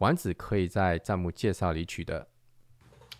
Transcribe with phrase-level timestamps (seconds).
[0.00, 2.26] 丸子可以在弹幕介绍里取得。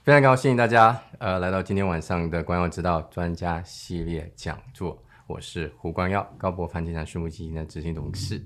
[0.03, 8.43] 非常高兴大家呃来到今天晚上的光耀之道专家系列讲座，我是胡光耀，高博房地产私募基金的执行董事。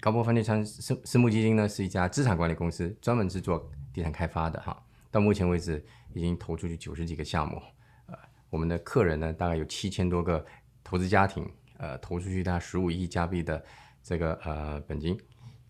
[0.00, 4.80] 高博房地产私私募基金呢是一家资产管理公司，专门制作地产开发的哈。
[5.10, 7.60] 到目前为止已经投出去九十几个项目，
[8.06, 8.16] 呃，
[8.48, 10.46] 我们的客人呢大概有七千多个
[10.84, 13.60] 投资家庭，呃，投出去大概十五亿加币的
[14.04, 15.18] 这个呃本金。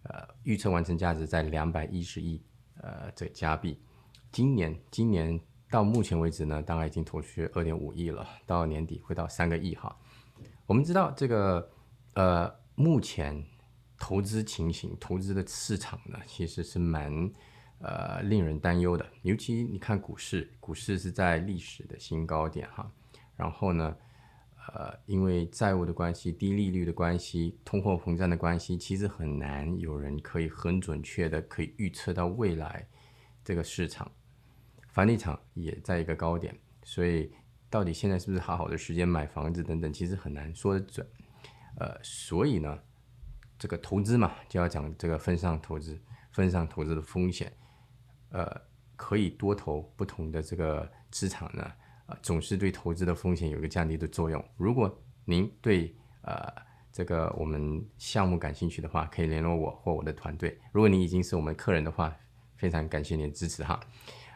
[0.02, 2.42] 呃，预测完成价值在两百一十亿，
[2.78, 3.78] 呃，这加币。
[4.32, 5.38] 今年，今年
[5.70, 9.94] 到目前为止呢，大概已经投出去二点五亿了，到年底会到三个亿哈。
[10.66, 11.70] 我们知道这个，
[12.14, 13.44] 呃，目前
[13.98, 17.30] 投资情形、投资的市场呢，其实是蛮
[17.80, 19.06] 呃令人担忧的。
[19.22, 22.90] 尤其你看股市，股市是在历史的新高点哈，
[23.36, 23.96] 然后呢。
[24.68, 32.86] 呃，因为债务的关系、低利率的关系、通货膨胀的关系，其实很难有人可以很准确的可以预测到未来
[33.42, 34.10] 这个市场。
[34.88, 37.32] 房地产也在一个高点，所以
[37.68, 41.06] 到底现在是不是好好的时间买房子等等，其实很难说得准。
[41.76, 42.78] 呃，所以呢，
[43.58, 45.98] 这个投资嘛，就要讲这个分散投资，
[46.32, 47.52] 分散投资的风险。
[48.30, 48.60] 呃，
[48.94, 51.72] 可以多投不同的这个资产呢。
[52.22, 54.44] 总是对投资的风险有一个降低的作用。
[54.56, 56.52] 如果您对呃
[56.92, 60.58] 这个我们项目感兴趣的话，可以联络我或我的团队。
[60.72, 62.14] 如果你已经是我们客人的话，
[62.56, 63.78] 非常感谢您的支持哈。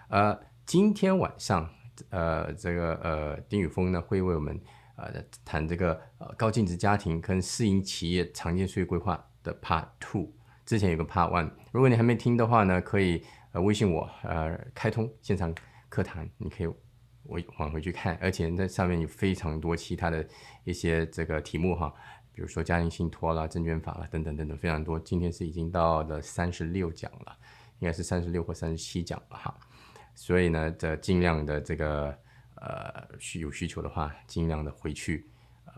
[0.08, 1.68] 呃，今天晚上
[2.10, 4.60] 呃这个呃丁宇峰呢会为我们
[4.96, 5.12] 呃
[5.44, 10.32] 谈这个呃高净值家庭跟私营企业常见税规划的 Part Two。
[10.64, 15.52] 之前有个 Part One，如果你还没听的话呢，可以呃微信我呃开通现场
[15.88, 16.68] 课堂，你可以。
[17.26, 20.26] 我往回去看，而且在上面有非常多其他的
[20.64, 21.92] 一些这个题目哈，
[22.34, 25.00] 比如说家庭信托啦、证券法啦等等等等，非常多。
[25.00, 27.34] 今天是已经到了三十六讲了，
[27.78, 29.58] 应该是三十六或三十七讲了哈。
[30.14, 32.14] 所以呢，这尽量的这个
[32.56, 35.26] 呃需有需求的话，尽量的回去
[35.64, 35.72] 呃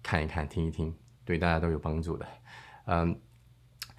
[0.00, 2.26] 看一看、听一听，对大家都有帮助的。
[2.86, 3.20] 嗯，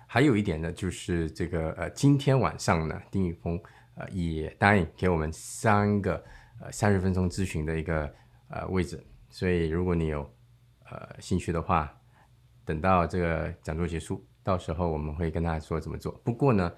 [0.08, 3.62] 还有一点呢，就是这个呃今天晚上呢，丁宇峰
[3.96, 6.24] 呃也答应给我们三个。
[6.60, 8.12] 呃，三十分钟咨询的一个
[8.50, 10.22] 呃位置，所以如果你有
[10.90, 11.94] 呃兴趣的话，
[12.64, 16.12] 等到这个讲座结束，到时候我们会跟大家说怎么做。
[16.24, 16.72] 不过呢，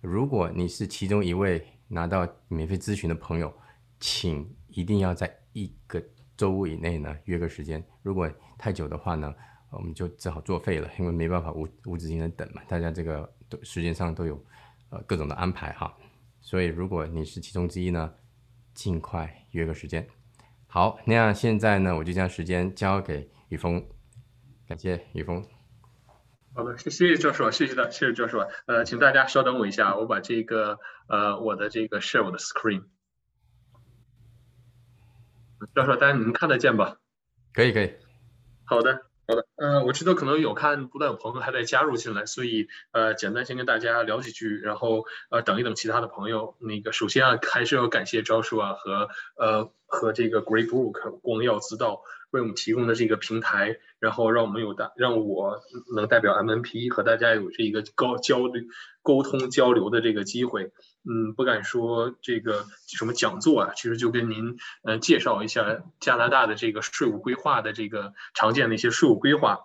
[0.00, 3.52] 如果你是其中一位拿到免费咨询的朋友，
[3.98, 6.02] 请一定要在一个
[6.36, 7.82] 周以内呢约个时间。
[8.02, 9.34] 如果太久的话呢，
[9.70, 13.32] 我们就只好作废了，因为没办法无无止境的等嘛，大家这个
[13.62, 14.44] 时间上都有
[14.90, 15.96] 呃各种的安排哈。
[16.40, 18.12] 所以如果你是其中之一呢，
[18.76, 20.06] 尽快约个时间，
[20.66, 23.88] 好，那样现在呢，我就将时间交给雨峰，
[24.68, 25.42] 感谢雨峰。
[26.54, 28.46] 好的，谢谢教授，谢谢大，谢谢教授。
[28.66, 30.78] 呃，请大家稍等我一下，我把这个
[31.08, 32.84] 呃我的这个 share 我的 screen。
[35.74, 36.98] 教授，大家能看得见吧？
[37.54, 37.94] 可以，可以。
[38.64, 39.05] 好的。
[39.28, 46.56] 好的，呃，我知道可能有看，不断有朋友还在加入进来，所以呃，简单先跟大家聊几句，然后呃，等一等其他的朋友。
[46.60, 55.60] 那个首先啊，还是要感谢招数啊和呃和这个 Great Book 光耀之道为我们提供的这个平台，然后让我们有大让我
[55.94, 58.64] 能代表 MNP 和大家有这一个高交流、
[59.02, 60.72] 沟通交流的这个机会。
[61.08, 69.60] 嗯，不敢说这个什么讲座啊，其实就跟您呃介绍一下加拿大的这个税务规划的这个常见的一些税务规划。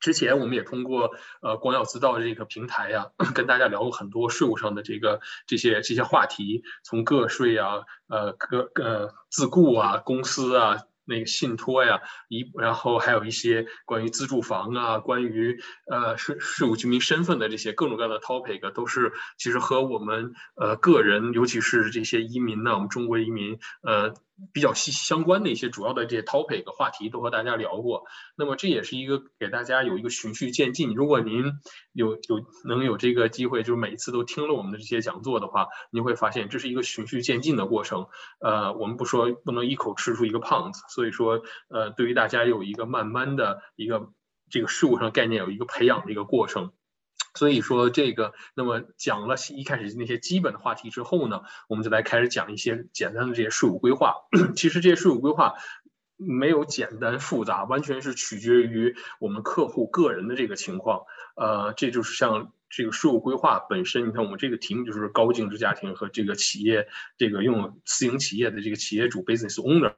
[0.00, 1.10] 之前我们也通过
[1.42, 10.78] 呃光耀之道这个平台呀， 跟大家聊过很多税务上的这个这些这些话题，从个税啊，呃个呃自雇啊，公司啊。
[11.08, 15.56] 那个信托呀，一然后还有一些关于自住房啊，关于
[15.88, 24.14] 呃税税务居民身份的这些各种各样的 topic，都是其实和我们呃个人，尤其是这些移民呢，我们中国移民呃。
[24.52, 28.04] 比较息息相关的一些主要的这些 topic 话题都和大家聊过，
[28.36, 30.94] 那么这也是一个给大家有一个循序渐进。
[30.94, 31.52] 如果您
[31.92, 38.08] 有有能有这个机会，就是每一次都听了我们的这些讲座的话，您会发现这是一个循序渐进的过程。
[38.40, 44.10] 呃，我们不说不能一口吃出一个胖子，所以说呃，对于大家有一个慢慢的一个
[44.50, 46.72] 这个事物上概念有一个培养的一个过程。
[47.36, 54.14] 所以说这个，那么讲了一开始那些基本的话题之后呢，我们就来开始讲一些简单的这些税务规划。
[54.56, 55.54] 其实这些税务规划
[56.16, 61.02] 没有简单复杂，完全是取决于我们客户个人的这个情况。
[61.36, 62.50] 呃，这就是像。
[62.68, 66.86] 这个税务规划本身，你看我们这个题目就是高净值家庭和这个企业，
[67.16, 69.92] 这个用私营企业的这个企业主 business owner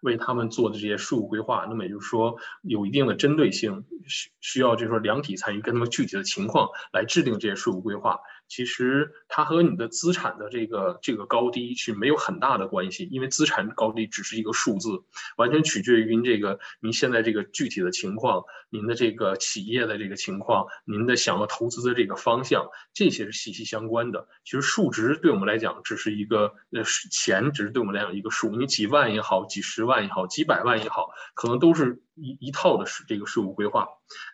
[0.00, 8.18] 为他们做的这些税务规划，那么也就是说有一定的针对性，需需要就是说量体参与，跟他们具体的情况来制定这些税务规划。
[8.54, 14.90] 其实它和你的资产的这个这个高低是没有很大的关系，因为资产高低只是一个数字，
[15.36, 24.28] 完全取决于您这个您现在这个具体的情况，您的这个企业的这个情况，您的想要投资的这个方向，这些是息息相关的。
[24.44, 33.88] 其实数值对我们来讲只是一个呃钱，只是对我们来讲一个数，你几万也好，几十万也好，几百万也好，可能都是一一套的是这个税务规划。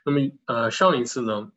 [0.05, 1.51] 那么呃上一次呢？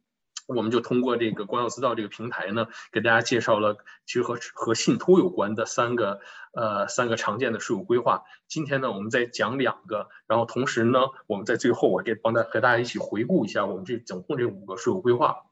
[0.45, 6.19] 我们就通过这个光耀资道这个平台呢，给大家介绍了其实和和信托有关的三个
[6.51, 8.23] 呃三个常见的税务规划。
[8.47, 15.43] 今天呢，我们再讲两个，然后同时呢，我们在最后我给帮大和大家一起回顾一下我们这总共这五个税务规划。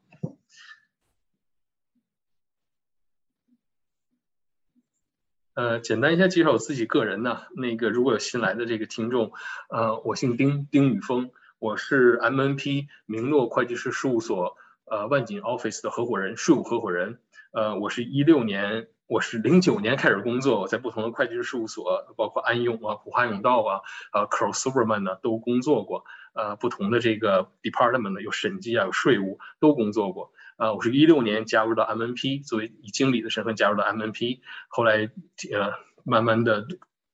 [5.54, 9.32] 呃，简单一下介绍我自己个人呢，那个如果有新来的这个听众，
[9.68, 14.56] 呃，我姓丁，丁宇峰，我是 MNP 明诺会计师事务所。
[14.84, 17.20] 呃，万锦 Office 的合伙人，税务合伙人。
[17.52, 23.80] 呃，我是一六年，我是零九年开始工作，我在不同的会计师事务所，包括安永啊、普华永道啊、
[24.12, 26.04] 呃，Crossoverman 呢，都工作过。
[26.34, 30.32] 呃，不同的这个 department 呢，有审计啊，有税务，都工作过。
[30.56, 35.10] 呃，我是一六年加入到 MNP，作为以经理的身份加入到 MNP，后来
[35.52, 35.72] 呃，
[36.04, 36.66] 慢慢的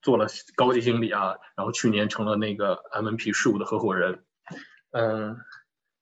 [0.03, 0.27] 做了
[0.57, 4.25] 高级经理啊，然后去年成了那个 MNP 事务的合伙人。
[4.93, 5.37] 嗯。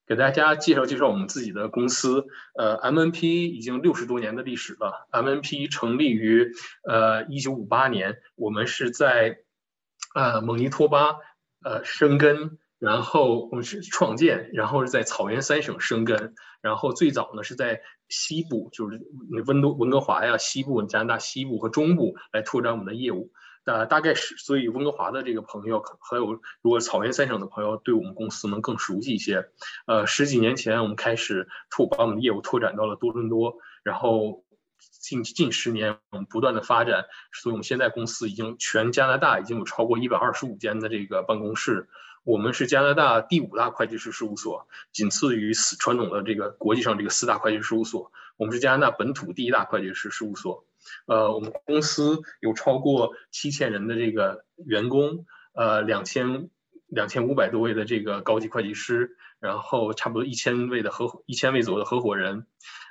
[0.07, 2.27] 给大家介绍介绍我们自己的公司，
[2.57, 5.07] 呃，MNP 已经六十多年的历史了。
[5.11, 6.53] MNP 成立于
[6.87, 9.39] 呃一九五八年，我们是在
[10.15, 11.15] 呃蒙尼托巴
[11.61, 19.01] 呃生根，然后我们是创建，然后是在草原三省生根，然后最早呢是在西部，就是
[19.45, 23.33] 温都温哥华呀，西部加拿大西部和中部来拓展我们的业务。
[23.67, 29.49] 呃，大概是，所以温哥华的这个朋友，还有如果草原三省的朋友，对我们公司能更熟悉一些。
[29.85, 34.45] 呃，十几年前我们开始拓把我们的业务拓展到了多伦多，然后
[34.79, 41.89] 近近十年我们不断的发展，所以我们现在公司已经全加拿大已经有超过一百二十五间的这个办公室。
[42.23, 48.13] 我们是加拿大第五大会计师事务所，仅次于四传统的这个国际上这个四大会计师事务所。
[48.37, 50.65] 我们是加拿大本土第一大会计师事务所。
[51.05, 56.49] 呃，我们公司有超过七千人的这个员工，呃，两千
[56.87, 62.45] 两千五百多位的这个高级会计师，然后差不多一千位的合伙一千位左右的合伙人。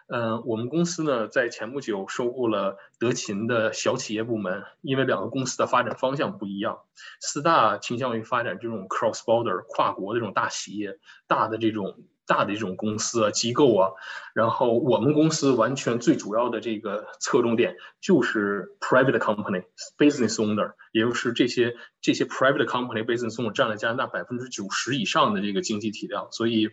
[0.09, 6.79] 嗯，我们公司呢在前不久收购了德勤的小企业部门，因为两个公司的发展方向不一样，
[7.21, 11.99] 四大倾向于发展这种 cross border 跨国的这种大企业，大的这种。
[12.27, 13.91] 大的这种公司啊机构啊，
[14.35, 19.65] 然后我们公司完全最主要的这个侧重点就是 private company
[19.97, 26.71] business owner，也就是这些这些 private company business owner 占了加拿大百分之九十以上的这个经济体量，所以，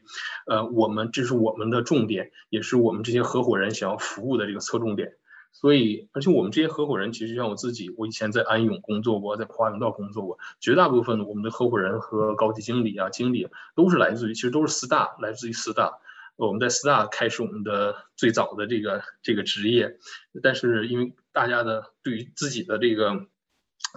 [0.47, 5.13] 呃，我们这是我们的重点，也是我们这些合伙人想要服务的这个侧重点。
[5.53, 15.99] 所以，而且我们这些合伙人，其实像我自己，我以前在安永工作过，在华永道工作过，绝大部分我们的合伙人和高级经理啊、经理都是来自于，其实都是四大，来自于四大。
[16.35, 19.95] 我们在四大开始我们的最早的这个这个职业，
[20.41, 23.27] 但是因为大家的对于自己的这个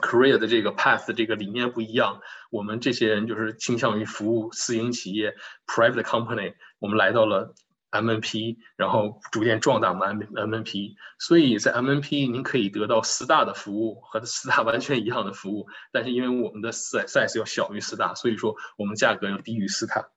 [0.03, 2.21] career 的这个 path 这个理念不一样，
[2.51, 5.35] 我们这些人就是倾向于服务私营企业
[5.67, 7.55] private company，我们来到了。
[7.91, 20.11] MNP，然后逐渐壮大我们 MNP 所以在 MNP 您可以得到四大的服务和四大完全一样的服务，但是因为我们的 size 要小于四大，所以说我们价格要低于四大。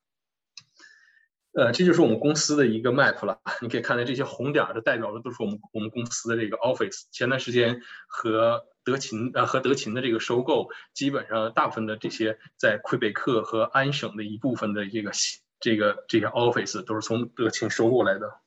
[1.54, 7.06] 呃，这就是我们公司的一个 map 了，你可以看到这些红点儿的代表的都是我们我们公司的这个 office。
[7.12, 15.12] 前段时间和德勤呃和德勤的这个收购，基本上大部分的这些在魁北克和安省的一部分的这个。
[15.60, 18.40] 这个这些 office 都是从德勤收过来的。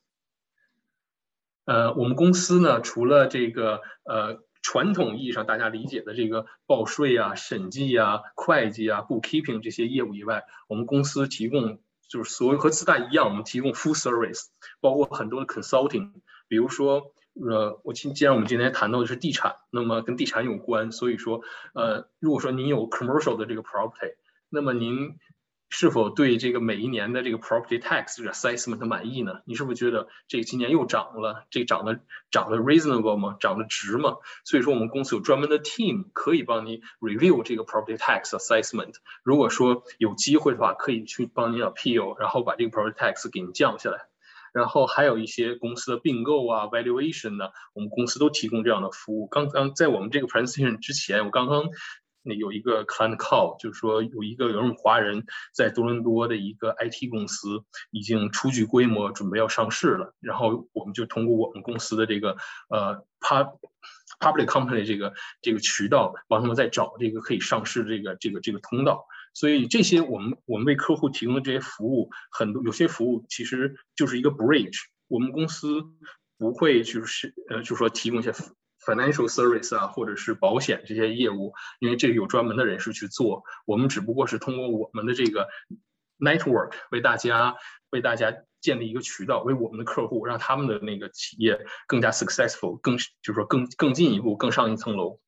[1.65, 11.79] 呃，我们公司呢，除了这个呃传统意义上大家理解的这个报税啊、审计啊、会计啊、bookkeeping 这些业务以外，我们公司提供
[12.09, 14.47] 就是所有和自大一样，我们提供 full service，
[14.81, 16.11] 包括很多的 consulting。
[16.49, 21.41] 比如说，呃，我今既然我们今天谈到的是地产，那么跟地产有关，所以说，
[21.73, 24.15] 呃，如果说您有 commercial 的这个 property，
[24.49, 25.17] 那么您
[25.75, 29.41] 是否对这个每一年的这个 property tax assessment 满意呢？
[29.43, 31.47] 你是不是觉得这今年又涨了？
[31.49, 31.99] 这涨得
[32.29, 33.35] 涨得 reasonable 吗？
[33.39, 34.17] 涨得值吗？
[34.45, 38.93] 所以说我们公司有专门的 team 可以帮你 review 这个 property tax assessment。
[39.23, 44.05] 如果说有机会的话，可以去帮你 appeal，然后把这个 property tax 给你降下来。
[44.53, 49.25] 然后还有一些公司的并购啊，valuation 呢，我们公司都提供这样的服务。
[49.25, 51.63] 刚刚在我们这个 presentation 之前，我刚刚。
[52.23, 60.13] 那有一个 client call，就是说有一个有人华人在多伦多的一个 IT 公司已经初具规模，准备要上市了。
[60.19, 62.37] 然后我们就通过我们公司的这个
[62.69, 63.57] 呃 pub
[64.19, 69.05] public company 这个这个渠道，帮他们在找这个可以上市这个这个这个通道。
[69.33, 74.77] 所以这些我们我们为客户提供的这些服务，很多有些服务其实就是一个 bridge。
[75.07, 75.83] 我们公司
[76.37, 78.31] 不会就是呃，就是说提供一些。
[78.85, 85.47] Financial service 啊，或者是保险这些业务，因为这有专门的人士去做，我们只不过是通过我们的这个
[86.19, 87.55] network 为大家
[87.89, 95.19] 为大家建立一个渠道，为我们的客户让他们的那个企业更加 successful，更就是说更更进一步，更上一层楼。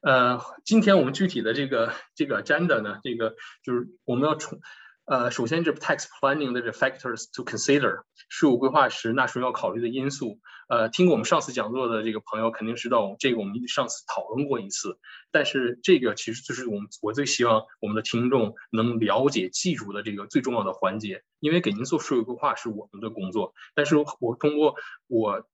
[0.00, 4.60] 呃，今天我们具体的这个这个 agenda 呢，这个就是我们要从。
[5.04, 10.38] 呃，首先这 tax planning 的这 factors to consider 税务规划时纳税人要考虑的因素。
[10.72, 14.98] 呃，听过我们上次讲座的这个朋友肯定知道，这个我们上次讨论过一次。
[15.30, 21.24] 但是这个其实就是我们我最希望我们的听众能了解、记住的这个最重要的环节。
[21.40, 24.76] 因为给您做税务规划是我们的工作，但是我通过
[25.08, 25.46] 我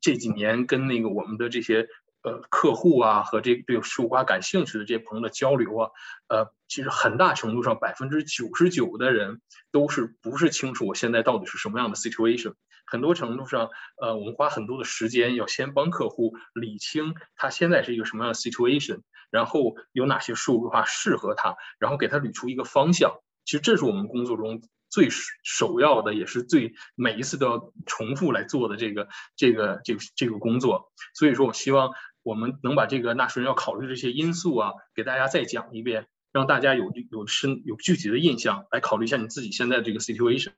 [0.00, 1.86] 这几年跟那个我们的这些。
[2.22, 5.90] 呃，客户啊和这对数瓜感兴趣的这些朋友的交流啊，
[6.26, 12.54] 呃，其实很大程度上百分之九十九的人都是不是清楚我现在到底是什么样的 situation。
[12.86, 19.00] 很多程度上，呃，我们花很多的时间要先帮客户理清他现在是一个什么样的 situation，
[19.30, 23.20] 然后有哪些数规划适合他，然后给他捋出一个方向。
[23.44, 30.92] 其实这是我们工作中最首要的，也是最每一次都要重复来做的这个这个这个这个工作。
[31.14, 31.90] 所以说我希望。
[32.26, 40.50] 我们能把这个纳税人要考虑这些因素啊，给大家再讲一遍，让大家有有深有具体的印象来考虑一下你自己现在这个 situation。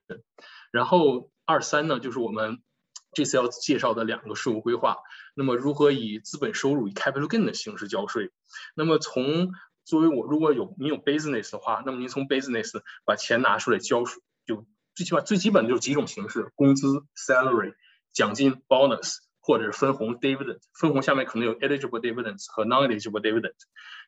[0.71, 2.61] 然后二三呢，就是我们
[3.13, 4.97] 这次要介绍的两个税务规划。
[5.35, 8.31] 那么如何以资本收入以 capital gain 的形式交税？
[8.75, 9.51] 那么从
[9.85, 17.73] 作为我如果有你有 business 的话，那么您从 business 把钱拿出来交税，就最起码最基本的就是几种形式：工资 salary、
[18.13, 19.17] 奖金 bonus。
[19.41, 23.55] 或者是分红 dividend，分红下面可能有 eligible dividends 和 non-eligible dividend，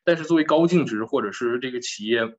[0.04, 2.36] 但是作为高净值或者是这个企业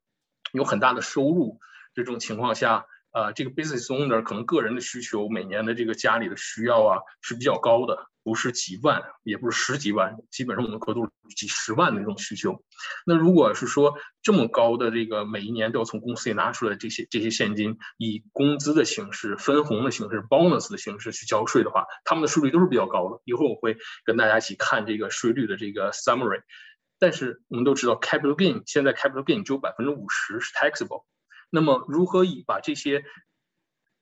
[0.52, 1.58] 有很大的收入
[1.92, 2.86] 这种情况下。
[3.14, 12.64] 呃，这个 business owner 可能个人的需求，每年的这个家里的需要啊是比较高的，不是几万，也不是十几万，基本上我们额度几十万的这种需求。
[13.06, 23.20] 那如果是说这么高的这个每一年都要从公司里拿出来这些这些现金，以工资的形式、分红的形式、bonus 的形式去交税的话，他们的税率都是比较高的。
[23.24, 26.42] 一会儿我会跟大家一起看这个税率的这个 summary。
[26.98, 31.04] 但是我们都知道，capital gain 现在 capital gain 只有百分之五十是 taxable。
[31.54, 33.04] 那么，如何以把这些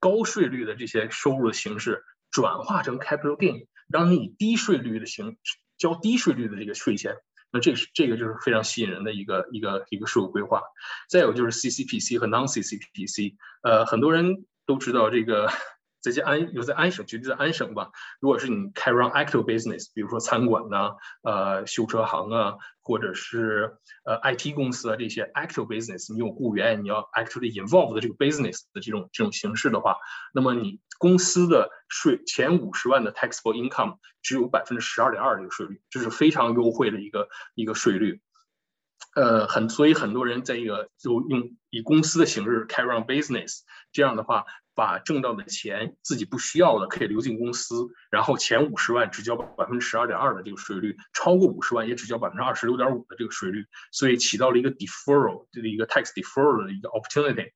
[0.01, 5.37] 高税率的这些收入的形式转化成 capital gain，让你以低税率的形
[5.77, 7.15] 交低税率的这个税钱？
[7.51, 10.63] 那这是这个就是非常吸引人的一个一个一个税务规划。
[11.11, 15.51] 再有就是 CCPC 和 non-CCPC，呃，很多人都知道这个。
[16.03, 17.93] 在这安有在安省，举例在安省吧。
[18.21, 29.97] 如果是你开 run active business，比如说餐馆呐，呃，修车行啊，或者是呃 IT 公司啊这些 active business，你有雇员，你要 actually involve 的这个 business 的这种这种形式的话，
[30.35, 38.21] 那么你公司的税前五十万的 taxable income 只有百分之十二点二的一个税率，这是非常优惠的一个一个税率。
[39.15, 43.61] 呃，很所以很多人在一个就用以公司的形式开 run business，
[43.93, 44.45] 这样的话。
[44.75, 57.53] 把挣到的钱自己不需要的可以留进公司，然后前五十万只交百分之十二点二的这个税率，超过五十万也只交百分之二十六点五的这个税率，所以起到了一个 deferral 这个一个 tax deferral 的一个 opportunity。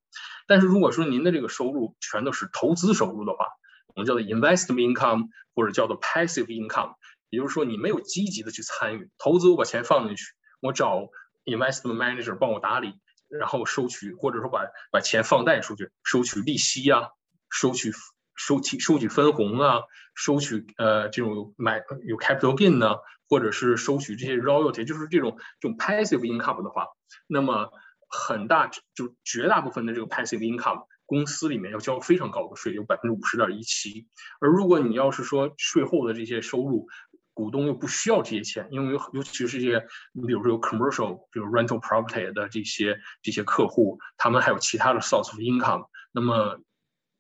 [0.47, 3.47] 但是如果说您的这个收入全都是投资收入的话，
[3.95, 6.95] 我们叫做 investment income 或者叫做 passive income，
[7.31, 10.25] 也就是说你没有积极的去参与投资，我把钱放进去，
[10.61, 11.09] 我找
[11.45, 12.95] investment manager 帮我打理。
[13.39, 17.11] 然后收取，或者说把把钱放贷出去，收取利息啊，
[17.51, 17.93] 收取
[18.35, 19.81] 收取收取分红啊，
[20.15, 22.97] 收取呃这种买有 capital gain 呢，
[23.29, 26.87] 或者是收取这些 royalty，就是这种这种 passive income 的话，
[27.27, 27.71] 那么
[28.09, 34.07] 很大就绝大部分的这个 passive income 公司里面要交非常高的税，有百分之五十点一七。
[34.41, 36.89] 而如果你要是说税后的这些收入，
[37.37, 46.59] 股东又不需要这些钱，因为尤尤其是这些，你比如说有 commercial，比如 rental property 的这些这些客户，他们还有其他的 source of income，那么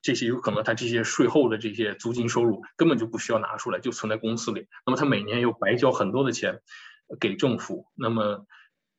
[0.00, 6.62] 这些有可能他这些税后的这些租金收入根本就不需要拿出来，就存在公司里，那么他每年又白交很多的钱
[7.20, 8.46] 给政府，那么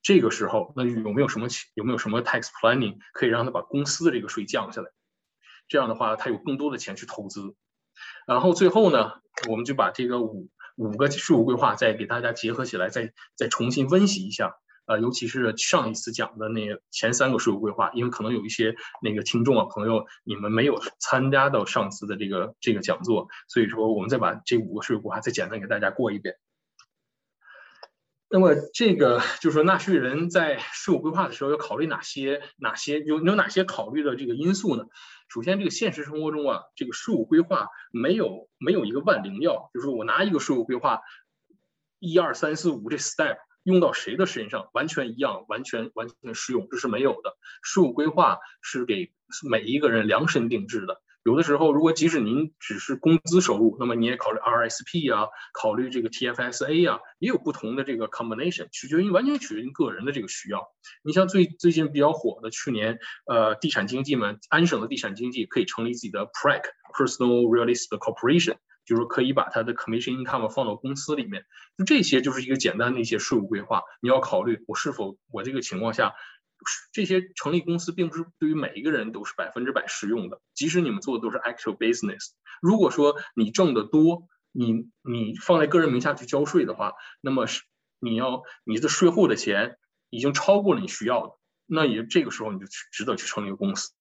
[0.04, 4.92] 这个时候，那有没有什么有没有什么 tax planning 可以让他把公司的这个税降下来？
[5.68, 7.56] 这样的话，他有更多的钱去投资。
[8.28, 9.14] 然后最后呢，
[9.50, 14.56] 我们就把这个五五个税务规划再给大家结合起来，再再重新温习一下。
[14.86, 26.36] 呃，尤其是上一次讲的那前三个税务规划，因为可能有一些那个听众啊朋友，你们没有参加到上次的这个这个讲座，所以说我们再把这五个税务规划再简单给大家过一遍。
[28.30, 34.86] 那么这个就是说，纳税人在税务规划的时候要考虑哪些哪些有有哪些考虑的这个因素呢？
[35.28, 41.02] 首先，这个现实生活中啊，这个税务规划没有没有一个万灵药，就是我拿一个税务规划，
[42.00, 47.38] 一二三四五这 step 用到谁的身上完全一样，完全完全适用，这是没有的。
[47.62, 49.14] 税务规划是给
[49.50, 51.02] 每一个人量身定制的。
[51.28, 60.66] 有的时候，如果即使您只是工资收入，那么你也考虑 RSP 啊，考虑这个 TFSA 啊，也有不同的这个 combination，取决于完全取决于个人的这个需要。
[61.04, 68.56] 你像最最近比较火的，去年呃地产经纪们，安省的地产经纪可以成立自己的 PREC（Personal Real Estate Corporation），
[68.86, 71.44] 就是可以把他的 commission income 放到公司里面。
[71.78, 76.14] 就这些就是一个简单的一些税务规划，你要考虑我是否我这个情况下。
[76.92, 82.32] 这些成立公司并不是对于每一个人都是百分之百适用的，即使你们做的都是 actual business。
[82.62, 87.64] 如果说你挣得多，你你放在个人名下去交税的话，那么是
[88.00, 89.78] 你要你的税后的钱
[90.10, 91.34] 已经超过了你需要的，
[91.66, 93.92] 那也这个时候你就去值得去成立一个公司。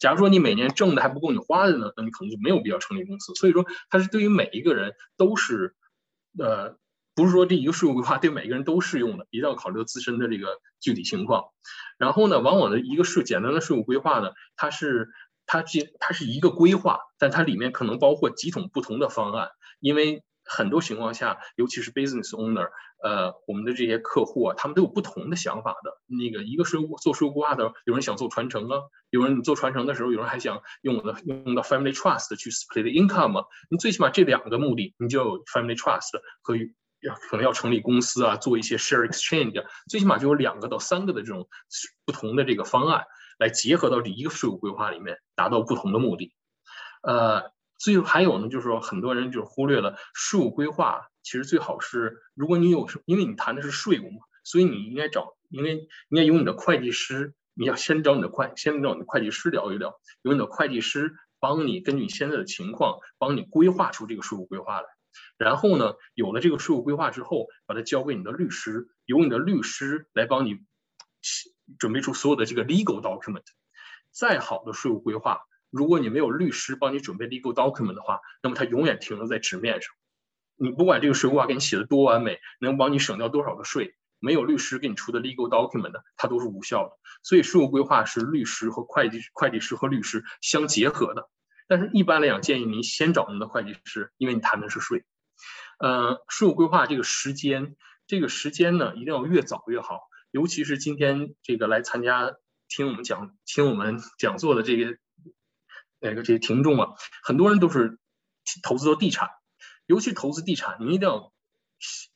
[0.00, 3.34] 假如说你每年挣的还不够你花的呢，那你可能就没有必要成立公司。
[3.34, 5.76] 所以说，它是对于每一个人都是，
[6.38, 6.78] 呃。
[7.16, 11.46] 不是说这一个税务规划对每个人都适用的，一定要考虑到自身的这个具体情况。
[11.96, 15.08] 然后呢，往往的一个税简单的税务规划呢，它是
[15.46, 19.48] 它这它是一个规划，但它里面可能包括几种不同的方案。
[19.80, 22.68] 因为很多情况下，尤其是 business owner，
[23.02, 25.98] 呃，我们的这些客户啊，他们都有不同的想法的。
[26.06, 33.46] 那个一个税务做税务规划的，有人想做传承啊，有人做传承的时候，有人还想用我的用到 family trust 去 split income 啊。
[33.70, 36.10] 你最起码这两个目的，你就有 family trust
[36.42, 36.54] 和。
[37.06, 41.48] 要可能要成立公司啊，做一些 share exchange，最起码就有两个到三个的这种
[42.04, 43.04] 不同的这个方案
[43.38, 46.34] 来结合到这一个税务规划里面，达到不同的目的。
[47.02, 64.86] 呃，最后还有呢，就是说很多人就是忽略了税务规划，其实最好是如果你有，因为你谈的是税务嘛，所以你应该找，因为应该有你的会计师，你要先找你的会，先找你的会计师聊一聊，有你的会计师帮你根据你现在的情况，帮你规划出这个税务规划来。
[65.38, 70.58] 然后呢，有了这个税务规划之后，把它交给你的律师，由你的律师来帮你
[71.78, 73.44] 准备出所有的这个 legal document。
[74.10, 79.94] 再好的税务规划，如果你没有律师帮你准备 legal document 的话，那么它永远停留在纸面上。
[80.56, 86.92] 你不管这个税务规划给你写的多完美，能帮你省掉多少的税，没有律师给你出的 legal document，它都是无效的。
[87.22, 91.28] 所以税务规划是律师和会计、会计师和律师相结合的。
[91.68, 95.04] 但是，一般来讲，建议您先找您的会计师，因为你谈的是税。
[95.78, 97.76] 呃，税务规划这个时间，
[98.06, 100.00] 这个时间呢，一定要越早越好。
[100.30, 102.34] 尤其是今天这个来参加
[102.68, 104.96] 听我们讲、听我们讲座的这个
[105.98, 107.98] 那个这些听众啊，很多人都是
[108.62, 109.30] 投资的地产，
[109.86, 111.32] 尤其投资地产，您一定要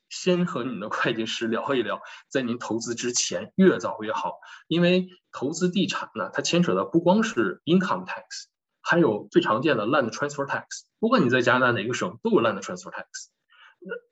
[0.09, 4.39] 先和你的会计师聊一聊，在您投资之前，越早越好。
[4.69, 8.47] 因为投资地产呢，它牵扯的不光是 income tax。
[8.91, 10.65] 还有最常见的 land transfer tax，
[10.99, 13.07] 不管你在加拿大哪个省都有 land transfer tax，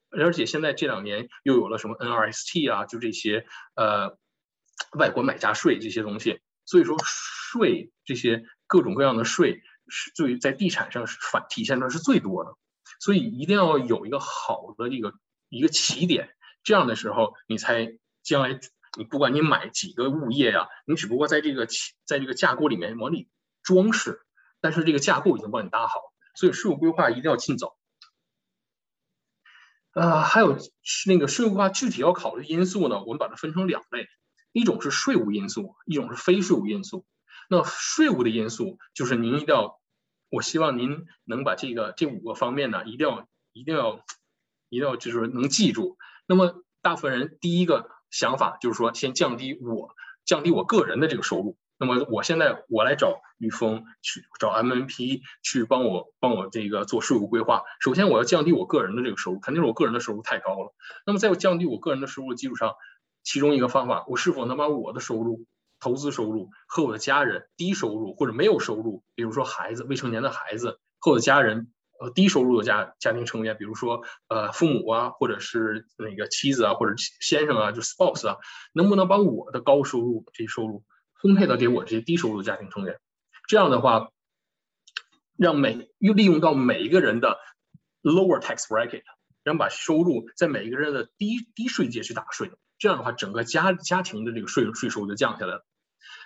[0.09, 4.17] 而且现在这两年又有了什么 NRST 啊，就这些呃
[4.93, 12.55] 外国买家税这些东西，所以说税这些各种各样的税是最在地产上是反体现的是最多的，
[13.01, 15.13] 所以一定要有一个好的一个
[15.49, 18.61] 一个起点，这样的时候你才将来
[18.97, 21.67] 你不管你买几个物业呀，你只不过在这个
[22.05, 23.29] 在这个架构里面往里
[23.65, 24.21] 装饰。
[24.61, 27.77] 但是这个架构已经帮你搭好了，所以税务规划一定要尽早。
[29.93, 30.57] 呃，还有
[31.07, 34.07] 那个税务规划具体要考虑因素呢，我们把它分成两类，
[34.53, 37.05] 一种是税务因素，一种是非税务因素。
[37.49, 39.81] 那税务的因素就是您一定要，
[40.29, 44.05] 我希望您能把这个这五个方面呢，一定要一定要
[44.69, 45.97] 一定要就是能记住。
[46.27, 49.95] 那么大部分人第一个想法就是说，先降低我
[50.25, 51.57] 降低我个人的这个收入。
[51.79, 57.63] 那么我现在我来找玉峰去找 MNP 去帮我帮我这个做税务规划。
[57.81, 60.75] 首先我要降低我个人的这个收入，肯定是我个人的收入太高了。
[61.07, 62.75] 那么在我降低我个人的收入的基础上，
[63.23, 65.47] 其中一个方法，我是否能把我的收入、
[65.79, 78.37] 投资收入和我的家人低收入或者没有收入，比如说孩子、未成年的孩子和我的家人，呃，低收入的家家庭成员，比如说呃父母啊，或者是那个妻子啊，或者先生啊，就 spouse 啊，
[78.73, 80.83] 能不能把我的高收入这些收入
[81.21, 82.99] 分配到给我这些低收入的家庭成员？
[83.49, 84.11] 这样的话，
[85.37, 87.39] 让每又利用到每一个人的
[88.03, 89.03] lower tax bracket，
[89.43, 92.51] 让把收入在每一个人的低低税阶去打税。
[92.79, 95.67] 这样的话，整个家家庭的这个税税收就降下来了。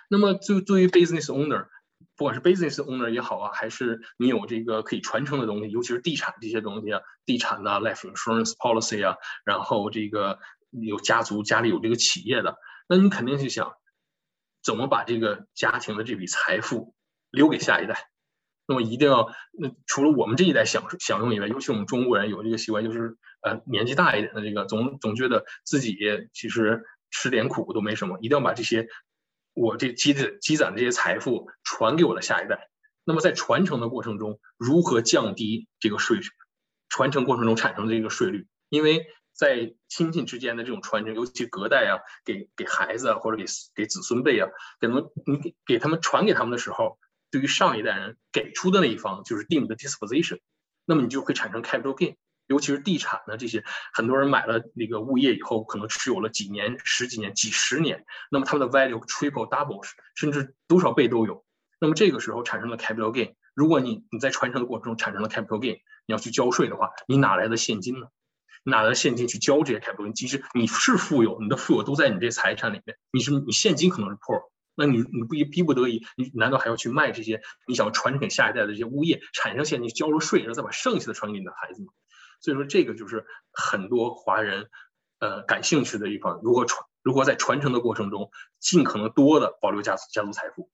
[0.09, 1.67] 那么，就对于 business owner，
[2.15, 13.73] 不管是 business owner 也好啊，还是你有这个可以传承的东西，尤其是地产这些东西啊，地产呐，life insurance policy 啊，然后这个有家族家里有这个企业的，那你肯定是想
[14.63, 16.95] 怎么把这个家庭的这笔财富
[17.29, 18.09] 留给下一代。
[18.65, 25.97] 那么一定要，那除了我们这一代享享用以外，尤其我们中国人有这个习惯，就是呃年纪大一点的这个总总觉得自己
[26.33, 28.87] 其实吃点苦都没什么，一定要把这些
[29.53, 32.69] 我这积的积攒的这些财富传给我的下一代。
[33.03, 36.21] 那么在传承的过程中，如何降低这个税
[36.87, 38.47] 传承过程中产生的这个税率？
[38.69, 44.47] 因为在亲戚之间的这种传承，尤其隔代啊，给给孩子啊，或者给给子孙辈啊，
[44.79, 46.97] 给他们你给给他们传给他们的时候。
[47.31, 50.39] 对于上一代人给出的那一方就是 deemed disposition，
[50.85, 52.15] 那么你就会产生 capital gain，
[52.45, 61.43] 尤其是地产的这些，很多人买了那个物业以后，可能持有了几年、十几年、几十年，那么他们的 value triple doubles 甚至多少倍都有。
[61.79, 68.05] 那么这个时候产生了 capital gain，如果你你在传承的过程中产生了 capital gain，你要去交税的话，你哪来的现金呢？
[68.63, 70.13] 哪来的现金去交这些 capital gain？
[70.13, 74.41] 其实你是富有，你的富有都在你这财产里面，你是你现金可能是 poor。
[74.75, 81.91] 那你你不逼不得已，你难道还要去卖这些你想传承给下一代的这些物业，产生现金交了税，然后再把剩下的传给你的孩子吗？
[82.41, 84.69] 所以说这个就是很多华人
[85.19, 90.71] 呃感兴趣的一方，如何传如何在传承的过程中尽可能多的保留家族家族财富。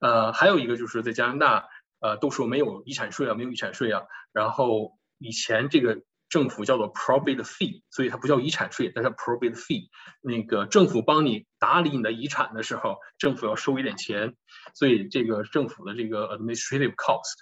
[0.00, 1.68] 呃，还有一个就是在加拿大，
[2.00, 6.02] 呃，都说没有遗产税啊，没有遗产税啊，然后以前这个。
[6.28, 9.88] 政府叫做 probate fee，所以它不叫遗产税，但是 probate fee。
[10.20, 14.34] 那个政府帮你打理你的遗产的时候，政府要收一点钱，
[14.74, 17.34] 所以这个政府的这个 administrative cost。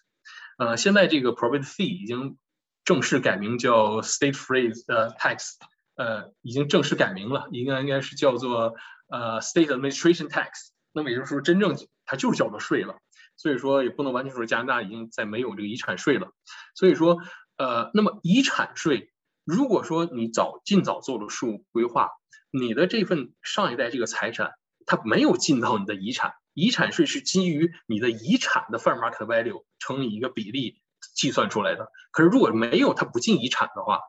[0.59, 2.39] 呃，现在这个 probate fee 已经
[2.85, 5.55] 正式改名叫 state free 呃 tax，
[5.97, 8.75] 呃，已经正式改名了，应该应该是叫做
[9.09, 10.51] 呃 state administration tax。
[10.93, 12.97] 那么也就是说，真正它就是叫做税了。
[13.37, 16.31] 所以说也不能完全说加拿大已经在没有这个遗产税了。
[16.77, 17.19] 所以说。
[17.57, 19.11] 呃，那么遗产税，
[19.45, 22.11] 如果说你早尽早做了税务规划，
[22.51, 24.53] 你的这份上一代这个财产，
[24.85, 30.81] 它没有进到你的遗产，遗产税是基于你的遗产的 fair market value 乘以一个比例
[31.15, 31.91] 计算出来的。
[32.13, 34.01] 可是如果没有它不进遗产的话，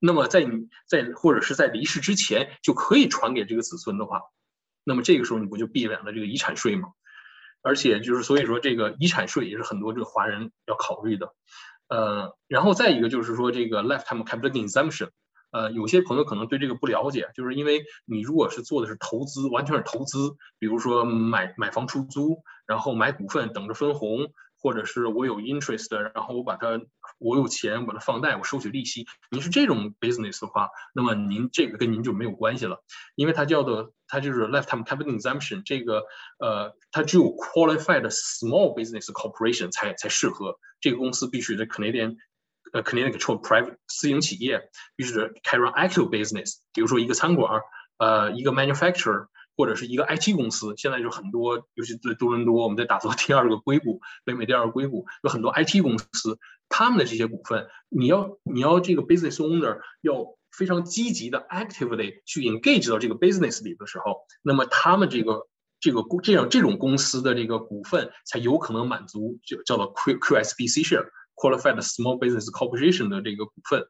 [0.00, 4.22] 那么在你在或者是在离世之前就可以传给这个子孙的话，
[4.84, 6.88] 那么这个时候你不就避免了这个遗产税吗？
[7.62, 11.34] 而且就是所以说这个遗产税也是很多这个华人要考虑的。
[11.88, 15.10] 呃，然后再一个就是说这个 lifetime capital exemption，
[15.50, 24.28] 呃，有些朋友可能对这个不了解，就是因为你如果是做的是投资，完全是投资，比如说买买房出租，然后买股份等着分红。
[24.60, 26.80] 或者是我有 interest，然后我把它，
[27.18, 29.06] 我有钱我把它放贷，我收取利息。
[29.30, 32.82] 您是这种 business 的话，那么您这个跟您就没有关系了，
[33.14, 36.02] 因为它叫做它就是 lifetime capital exemption，这个
[36.38, 40.58] 呃，它只有 qualified small business corporation 才才适合。
[40.80, 42.16] 这个公司必须在 Canadian，
[42.72, 47.62] 呃 Canadian control private 私营企业，必须是 carry on active business，比如说一个餐馆，
[47.98, 49.28] 呃，一个 manufacturer。
[49.58, 65.48] 或者是一个 IT 公司，现在就很多，尤其在多伦多，我们在打造第二个硅谷，北美第二个硅谷，有很多 IT 公司，他们的这些股份，你要你要这个 business owner 要非常积极的 actively 去 engage 到这个 business 里的时候，那么他们这个
[65.80, 73.84] 这个这样这种公司的这个股份才有可能满足就叫做 Q QSBC share qualified small business corporation 的这个股份，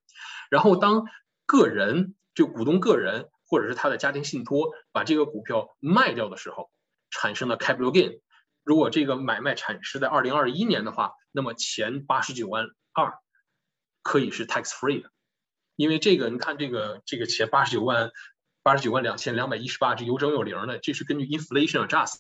[0.48, 1.04] 然后当
[1.44, 3.28] 个人就股东个人。
[3.48, 6.70] 或者是他的家庭信托把这个股票卖掉的时候
[7.11, 8.20] 产生的 capital gain，
[8.62, 13.14] 如果这个买卖产是在二零二一年的话，那么前八十九万二
[14.02, 15.11] 可以是 tax free 的，
[15.76, 18.11] 因为这个你看这个这个前八十九万
[18.62, 22.18] 八十九万两千两百一十八是有整有零的，这是根据 inflation adjust，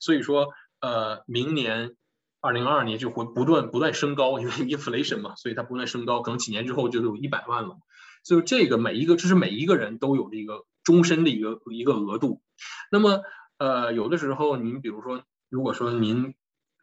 [0.00, 1.94] 所以说呃明年
[2.40, 7.76] 二零二二年就会不断不断升高，因为 inflation 嘛，所以它不断升高，可能几年之后就有一百万了。
[8.22, 12.42] 就这个每一个，这是每一个人都有这个终身的一个一个额度。
[12.90, 13.22] 那么，
[13.58, 16.34] 呃，有的时候您比如说如果说您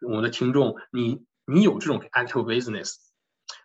[0.01, 2.95] 我们的听众，你你有这种 active business，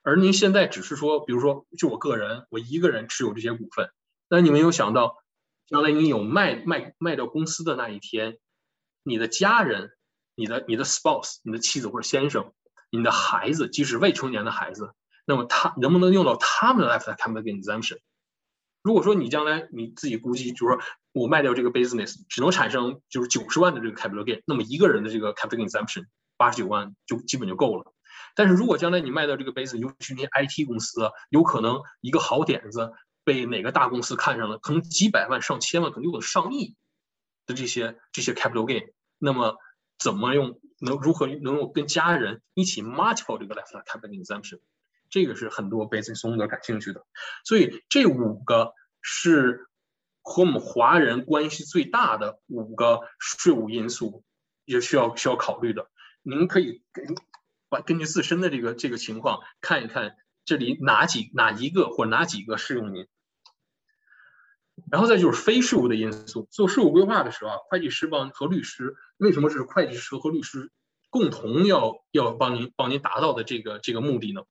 [0.02, 3.90] 而您现在只是说，比如说就我个人，我一个人持有这些股份，
[4.28, 5.16] 那你没有想到，
[5.66, 8.38] 将来你有卖卖卖掉公司的那一天，
[9.02, 9.90] 你的家人、
[10.34, 12.52] 你的你的 spouse、你的妻子或者先生、
[12.90, 14.92] 你的孩子，即使未成年的孩子，
[15.24, 17.98] 那么他能不能用到他们的 lifetime capital gain exemption？
[18.82, 20.82] 如果说你将来你自己估计，就是说
[21.12, 26.04] 我卖掉这个 business 只能产生就是九十万的这个 capital gain，那么一个人的这个 capital gain exemption
[26.36, 27.92] 八十九万就基本就够了。
[28.34, 32.92] 但是如果将来你卖掉这个 business，尤其是那些 IT 公司，有可能一个好点子
[33.24, 36.76] 被哪个大公司看上了，可能几百万、上千万，可能有上亿
[37.46, 39.56] 的这些这些 capital gain，那么
[39.98, 44.58] 怎么用能如何能够跟家人一起 multiple 这个 lifetime capital exemption？
[45.14, 47.06] 这个是很多 business owner 感兴趣的，
[47.44, 49.68] 所以这五个是
[50.22, 54.24] 和我们华人关系最大的五个税务因素，
[54.64, 55.88] 也需要需要考虑的。
[56.24, 57.14] 您可以根
[57.68, 63.06] 把根据自身的这个这个情况看一看，这里哪几哪一个或哪几个适用您。
[64.90, 70.72] 然后再就是非税务的因素，做税务规划的时候啊，会计师帮和律师，为什么是会计师和律师
[71.08, 74.42] 共同要要帮您帮您达到的这个这个目的呢？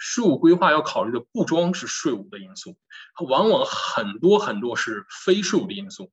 [0.00, 2.78] 税务规划要考虑的不光是税务的因素，
[3.28, 6.10] 往往很多很多是非税务的因素。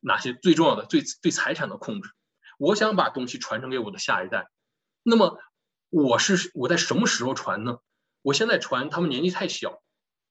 [0.00, 0.86] 哪些最重要的？
[0.86, 2.10] 对对财产的控制。
[2.56, 4.48] 我想把东西传承给我的下一代，
[5.02, 5.38] 那么
[5.90, 7.78] 我是我在什么时候传呢？
[8.22, 9.82] 我现在传，他们年纪太小，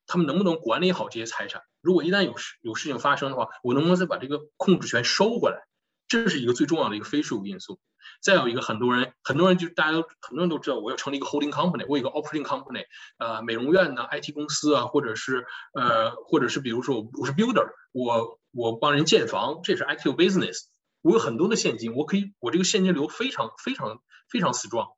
[0.08, 1.62] 他们能不能管理好这些财产？
[1.82, 5.67] 如果一旦有事有事情发生的话，我能不能再把这个控制权收回来？
[6.08, 7.80] 这是一个最重要的一个非税务因素。
[8.22, 12.86] 再有一个，很多人，很多人就大家都很多人都知道，我要成立一个 holding company，我有一个 operating company，
[13.18, 20.64] 呃，美容院呢，IT 公司啊，或者是呃，或者是比如说我是 builder，我我帮人建房，这是 active business，
[21.02, 24.96] 我有很多的现金，我可以，我这个现金流非常非常非常 strong，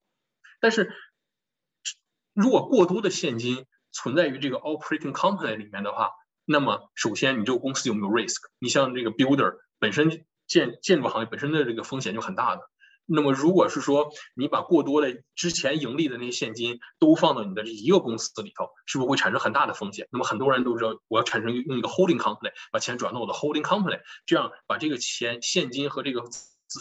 [0.61, 0.93] 但是
[2.33, 6.11] 如果过多的现金存在于这个 operating company 里面的话，
[6.45, 8.37] 那么首先你这个公司有没有 risk？
[8.59, 12.63] 你像这个 builder 本身建建筑行业本身的这个风险就很大的。
[13.11, 20.07] 那么，如果是说你把过多的之前盈利的那些现金都放到你的这一个公司里头，是不是会产生很大的风险？
[20.11, 26.23] 那么很多人都知道，我要产生用一个 holding company 把钱转到我的 holding company，这样把这个钱现金和这个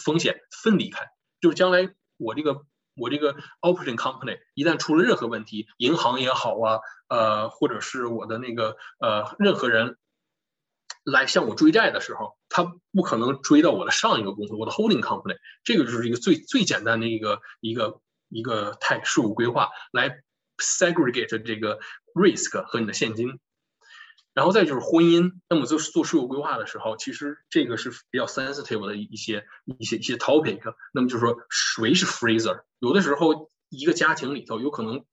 [0.05, 1.07] 风险分离开。
[1.41, 2.61] 就是将来我这个
[2.95, 9.97] 我这个 operating company 一旦出了任何问题，银行也好啊，呃，或者是我的那个呃任何人。
[11.11, 15.37] 来向我追债的时候，他不可能追到我的上一个公司，我的 holding company。
[15.65, 20.21] 这个就是一个最最简单的一个一个一个太税务规划，来
[20.59, 21.79] segregate 这个
[22.15, 23.39] risk 和你的现金。
[24.35, 30.61] 然后再就是婚姻，那么做做税务规划的时候，其实这个是比较 sensitive 的一些一些一些 topic。
[30.93, 32.63] 那么就是说，谁是 freezer？
[32.79, 35.05] 有的时候一个家庭里头有可能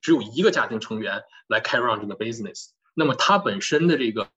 [0.00, 2.70] 只有一个家庭成员来 carry on 这个 business。
[2.94, 4.28] 那么他本身的这个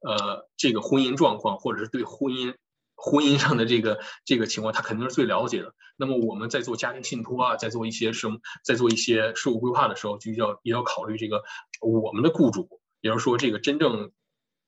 [0.00, 2.54] 呃这个婚姻状况，或者是对婚姻
[2.94, 5.74] 婚姻上的这个这个情况，他肯定是最了解的。
[5.96, 11.42] 那么我们在做家庭信托啊，在做一些什么，在做一些税务规划的时候，就要也要考虑这个
[11.80, 14.12] 我们的雇主，也就是说这个真正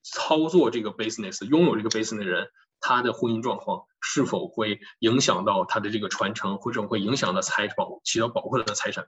[0.03, 2.49] 操作这个 business、拥有这个 business 的人，
[2.81, 9.07] 他的婚姻状况是否会影响到他的这个传承，或者会影响到财保起到保护他的财产。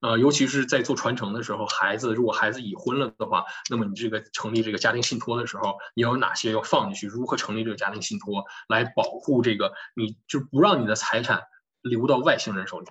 [0.00, 7.08] 呃，尤其是在做传承的时候，孩子如果孩子已婚了的话，那么你这个成立这个家庭信托的时候，你有哪些要放进去？
[7.08, 9.72] 如何成立这个家庭信托来保护这个？
[9.96, 11.42] 你就不让你的财产
[11.82, 12.86] 流到外星人手里。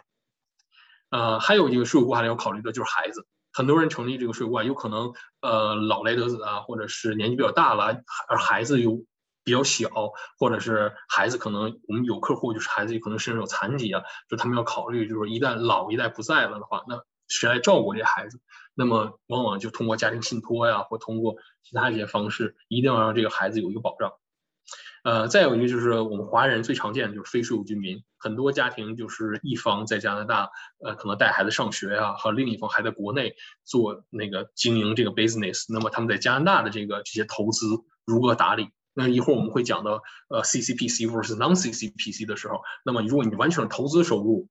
[1.10, 3.26] 呃，还有一个税务规划要考虑的就是孩子。
[3.54, 9.06] 很多人成立这个税务规划，有可能呃老来得子啊，或者是年纪比较大了，而孩子又
[9.47, 9.89] 比较小，
[10.38, 18.41] 或者是孩子可能我们有客户就是孩子可能身上有残疾啊，就他们要考虑，就是一旦老一代不在了的话，那谁来照顾这孩子？
[18.75, 24.12] 那么往往就通过家庭信托呀，或通过其他一些方式，一定要让这个孩子有一个保障。
[25.05, 30.49] 呃，再有一个就是我们华人最常见的就是非税务居民，很多家庭就是一方在加拿大，
[30.83, 33.33] 呃，可能带孩子上学呀，和另一方还在国内
[33.63, 37.65] 做那个经营这个 business，那么他们在加拿大的这个这些投资
[38.05, 38.67] 如何打理？
[38.99, 44.49] 那一会儿我们会讲到，呃，CCPC versus non-CCPC 的时候，那么如果你完全是投资收入，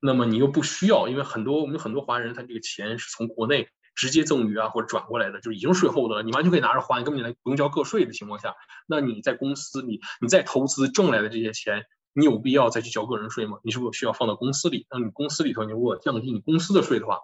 [0.00, 8.56] 那么你又不需要，因为很多我们很多华人他这个钱是从国内直接赠与啊或者转过来的，就是已经税后的了，你完全可以拿着花，你根本就不用交个税的情况下，
[8.88, 13.58] 那你在公司你你在投资挣来的这些钱，你有必要再去交个人税吗？
[13.62, 14.88] 你是不是需要放到公司里？
[14.90, 17.20] 那你公司里头你如果降低你公司的税的话，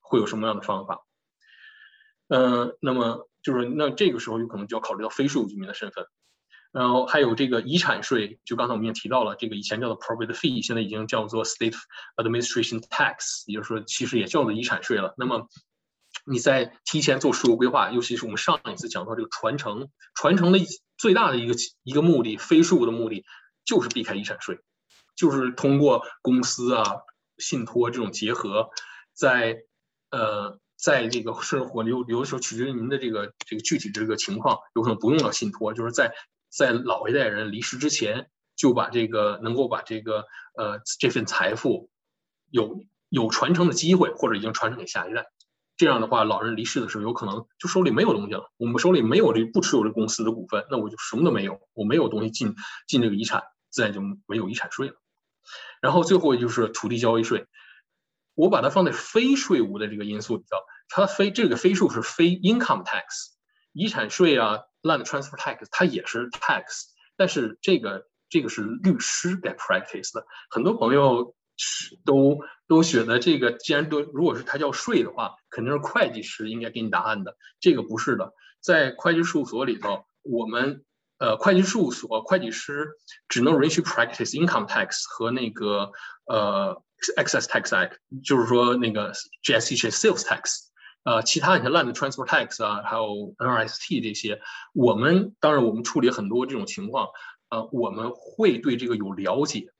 [0.00, 1.06] 会有什么样的方法？
[2.28, 3.29] 嗯，那么。
[3.42, 6.04] 就是那这个时候有可能就要考虑到非税务居民的身份，
[6.72, 11.76] 然后还有这个遗产税，就刚才我们也提到了，这个以前叫做 property fee，现在已经叫做 state
[12.16, 15.14] administration tax，也就是说其实也叫做遗产税了。
[15.16, 15.48] 那么
[16.26, 20.58] 你在提前做税务规划，尤其是我们上一次讲到这个传承，传承的
[20.98, 23.24] 最大的一个一个目的，非税务的目的
[23.64, 24.58] 就是避开遗产税，
[25.16, 26.84] 就是通过公司啊、
[27.38, 28.68] 信托这种结合，
[29.14, 29.62] 在
[30.10, 30.60] 呃。
[30.82, 36.14] 在这个生活流流的时候取决于您的这个这个具体这个情况，有可能不用到信托，就是在
[36.48, 40.24] 在老一代人离世之前，就把这个能够把这个
[40.56, 41.90] 呃这份财富
[42.50, 45.26] 有有传承的机会，或者已经传承给下一代。
[45.76, 48.50] 这样的话，老人离世的时候，有可能就手里没有东西了。
[48.56, 52.54] 我们手里没有这不持有这公司的股份，那我就什么都没有，我没有东西进
[52.86, 54.94] 进这个遗产，自然就没有遗产税了。
[55.80, 57.46] 然后最后就是土地交易税。
[58.34, 60.56] 我把它放在非税务的这个因素里头，
[60.88, 63.04] 它非这个非数是非 income tax，
[63.72, 66.84] 遗产税啊，land transfer tax 它也是 tax，
[67.16, 70.24] 但是这个这个是律师该 practice 的。
[70.48, 71.34] 很多朋友
[72.06, 77.36] 都都觉得这个既然都如果是它叫税的话，肯定是会计师应该给你答案的。
[77.60, 80.84] 这个不是的，在会计事务所里头，我们
[81.18, 82.88] 呃会计事务所会计师
[83.28, 85.90] 只能允许 practice income tax 和那个
[86.24, 86.82] 呃。
[87.16, 90.68] Access Tax Act 就是说那个 GST Sales Tax，
[91.04, 94.40] 呃，其他你像 Land Transfer Tax 啊，还有 NRST 这些，
[94.74, 97.08] 我们当然我们处理很多这种情况，
[97.48, 99.72] 呃，我们会对这个有了解，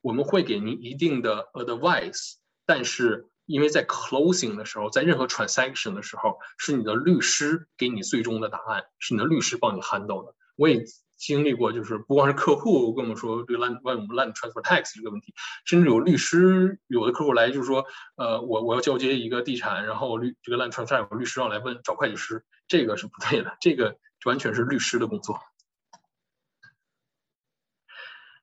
[0.00, 2.34] 我们会给您一定的 advice，
[2.66, 10.84] 但是因为在 closing 的时候，在任何 transaction 的时候，是你的律师给你最终的答案，是你的律师帮你 handle 的，我也。
[11.20, 15.34] 经历过，就是不光是客户跟我们说这个 land 问我们 land transfer tax 这个问题，
[15.66, 17.84] 甚至有律师，有的客户来就是说，
[18.16, 25.38] 呃，我我要交接一个地产，然后律这个 land transfer 有律师要来问找会计师，这个是不对的，这个完全是律师的工作。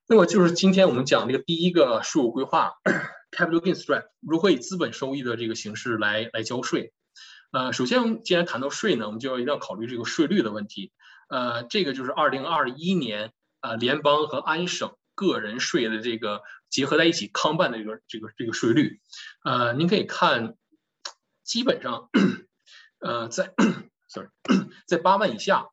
[0.06, 2.74] 那么就是今天我们讲这个第一个税务规划
[3.32, 6.92] capital gains trap，如何以资本收益的这个形式来来交税。
[7.50, 10.92] 呃，首先既然谈到税呢，我们就要一定要考虑这个税率的问题。
[11.28, 19.00] 呃，这个就是二零二一年呃，联邦和安省个人税的这个结合在一起康办的这个这个这个税率，
[19.44, 20.56] 呃，您可以看，
[21.44, 22.08] 基本上，
[23.00, 23.54] 呃，在，
[24.08, 24.28] sorry，
[24.86, 25.68] 在八万以下，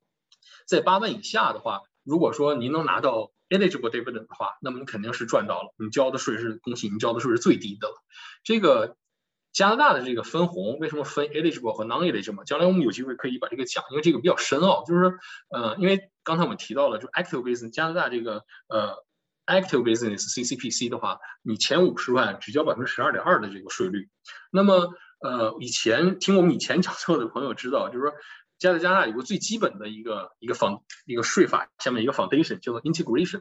[0.66, 7.94] 在八万以下的话，如果说您能拿到 eligible dividend 的话，那么你肯定是赚到了，你交的税是恭喜，你交的税是最低的了，
[8.44, 8.96] 这个。
[9.56, 12.44] 加拿大的这个分红为什么分 eligible 和 non-eligible？
[12.44, 14.84] 将来我们有机会可以把这个讲，因为这个比较深奥。
[14.84, 19.02] 就是，呃，因为刚才我们提到了，就 active business 加拿大这个呃
[19.46, 24.10] active business CCPC 的话，你前五十万只交百分之十二点二的这个税率。
[24.50, 28.12] 那么，呃，以前听我们以前讲座的朋友知道，就是说，
[28.58, 33.40] 加在加拿大有个最基本的一个一个方一个税法下面一个 foundation 叫做 integration，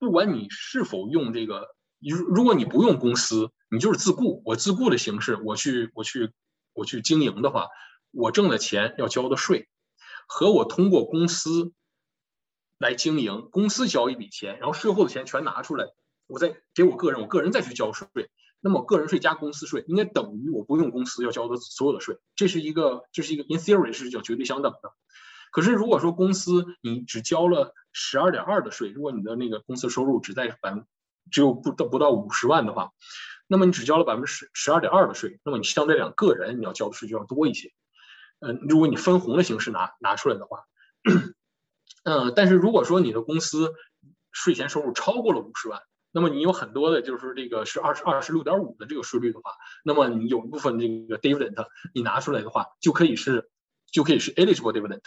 [0.00, 1.77] 不管你是否用这个。
[2.00, 6.32] 如如果你不用公司，你就是自雇，我自雇的形式，我去我去
[6.72, 7.68] 我去经营的话，
[8.10, 9.68] 我挣的钱要交的税，
[10.26, 11.72] 和我通过公司
[12.78, 15.86] 来经营，公司交一笔钱，然后税后的钱全拿出来，
[16.26, 18.06] 我再给我个人，我个人再去交税，
[18.60, 24.92] 那么个人税加公司税应该等于我不用公司要交的所有的税，这是一个这是一个 in theory 是叫绝对相等的。
[25.50, 30.86] 可是如果说公司你只交了十二点二的税，如果你的那个公司收入只在百分
[31.30, 32.92] 只有不到不到五十万的话，
[33.46, 37.72] 那么你只交了百分之十十二点二的税，那么你相对两个人你要交的税就要多一些。
[38.40, 40.64] 嗯，如果你分红的形式拿拿出来的话，
[42.04, 43.74] 嗯，但是如果说你的公司
[44.32, 49.52] 税前收入超过了五十万，那么你有很多的就是这个是二十二十六点五的这个税率的话，
[49.84, 53.50] 那么你有一部分这个 dividend 你拿出来的话，就可以是
[53.90, 55.02] 就可以是 eligible dividend。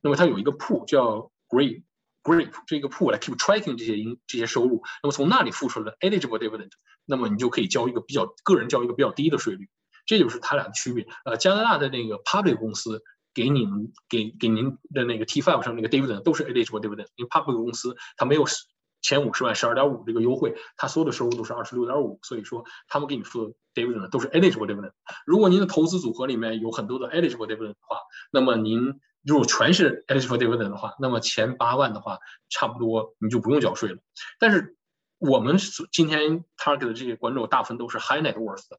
[0.00, 1.82] 那么它有一个 pool 叫 green。
[2.22, 6.70] Grip 这个 pool 来 keep tracking 这些盈这些收入，那么从那里付出的 eligible dividend，
[7.04, 9.68] 那么你就可以交一个比较个人交一个比较低的税率，
[10.06, 11.06] 这就是它俩的区别。
[11.24, 13.02] 呃，加拿大的那个 public 公司
[13.34, 18.44] 给你们给给您的那个 T5 上那个 dividend 都是 eligible dividend，因为 public 公司它没有
[19.00, 24.92] 前五十万十二点五这个优惠，它所有的收入都是二十六点五，所以说他们给你付的 dividend 都是 eligible dividend。
[25.26, 27.96] 如果您的投资组合里面有很多的 eligible dividend 的话，
[28.30, 33.98] 那么您如果全是 eligible dividend 的话，那么前八万的话，差不多你就不用交税了。
[34.40, 34.76] 但是
[35.18, 35.58] 我们
[35.92, 38.78] 今天 target 的这些观众大部分都是 high net worth 的，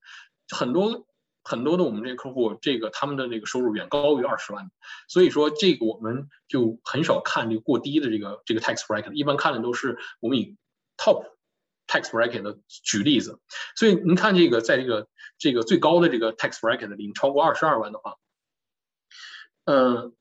[0.49, 1.07] 很多
[1.43, 4.69] 很多的我们这些客户，这个他们的这个收入远高于二十万，
[5.07, 10.57] 所以说这个我们就很少看这个过低的这个这个 tax bracket，一般看的都是我们以
[10.97, 11.25] top
[11.87, 13.39] tax bracket 的举例子。
[13.77, 18.17] 所以您看这个在这个这个最高的这个 tax bracket 里超过二十二万的话，
[19.63, 20.13] 嗯。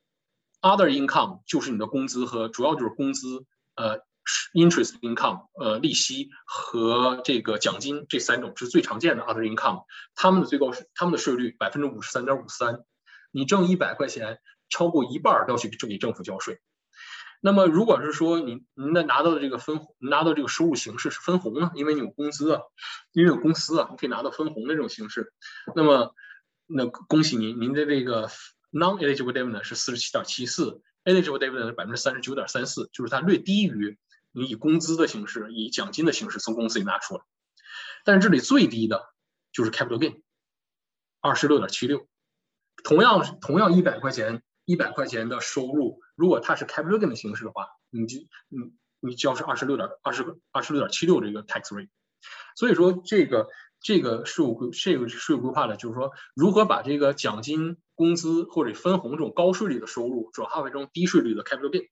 [0.63, 3.45] Other income 就是你的工资和主要就是工资，
[3.75, 3.99] 呃
[4.55, 9.85] ，interest income，呃，利息和这个奖金这三种是最常见的 other income，
[10.15, 12.85] 他们的最高是他们的税率百分之五十三点五三，
[13.33, 14.39] 你挣一百块钱，
[14.71, 16.61] 超过一半都要去给政府交税。
[17.45, 21.73] 那么如果是说你您的拿到的这个分红拿到这个收入形式是分红呢？
[21.75, 22.61] 因为你有工资啊，
[23.11, 25.33] 因为有公司啊，你可以拿到分红的这种形式。
[25.75, 26.15] 那么
[26.69, 28.29] 那恭喜您，您的这个
[28.73, 33.97] non-eligible dividend 是四十七点七四，eligible dividend 是百分之三十九点三四，就是它略低于
[34.33, 37.23] 你以工资的形式、以奖金的形式从公司里拿出来。
[38.05, 39.15] 但是这里最低的
[39.53, 40.23] 就是 capital gain，
[41.21, 42.09] 二十六点七六，
[42.83, 44.43] 同样同样一百块钱。
[44.65, 51.89] 一百块钱的收入，如果它是 capital gain 的形式的话，你就你你交是二十六点二十二十六点七六这个 tax rate。
[52.55, 53.49] 所以说这个
[53.83, 61.89] 这个税务规这个税务规划呢，就是说如何把这个奖金、工资或者分红这种高税率的收入转化为这种低税率的 capital gain。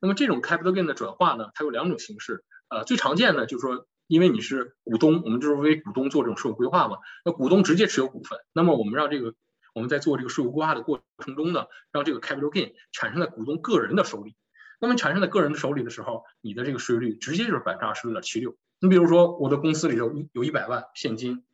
[0.00, 2.44] 那么这种 capital gain 的转化呢，它有两种形式。
[2.68, 6.98] 呃，最常见的就是说，因为你是股东，我们就是为股东做这种税务规划嘛。
[7.24, 9.34] 那股东直接持有股份，那么我们让这个。
[9.76, 14.36] 我们在做这个税务规划的过程中呢，让这个 capital gain 产生在股东个人的手里。
[14.80, 18.56] 那么产生在个人的手里的时候，你的这个税率直接就是百分之二十六点七六。
[18.80, 21.44] 你比如说，我的公司里头有一百万现金，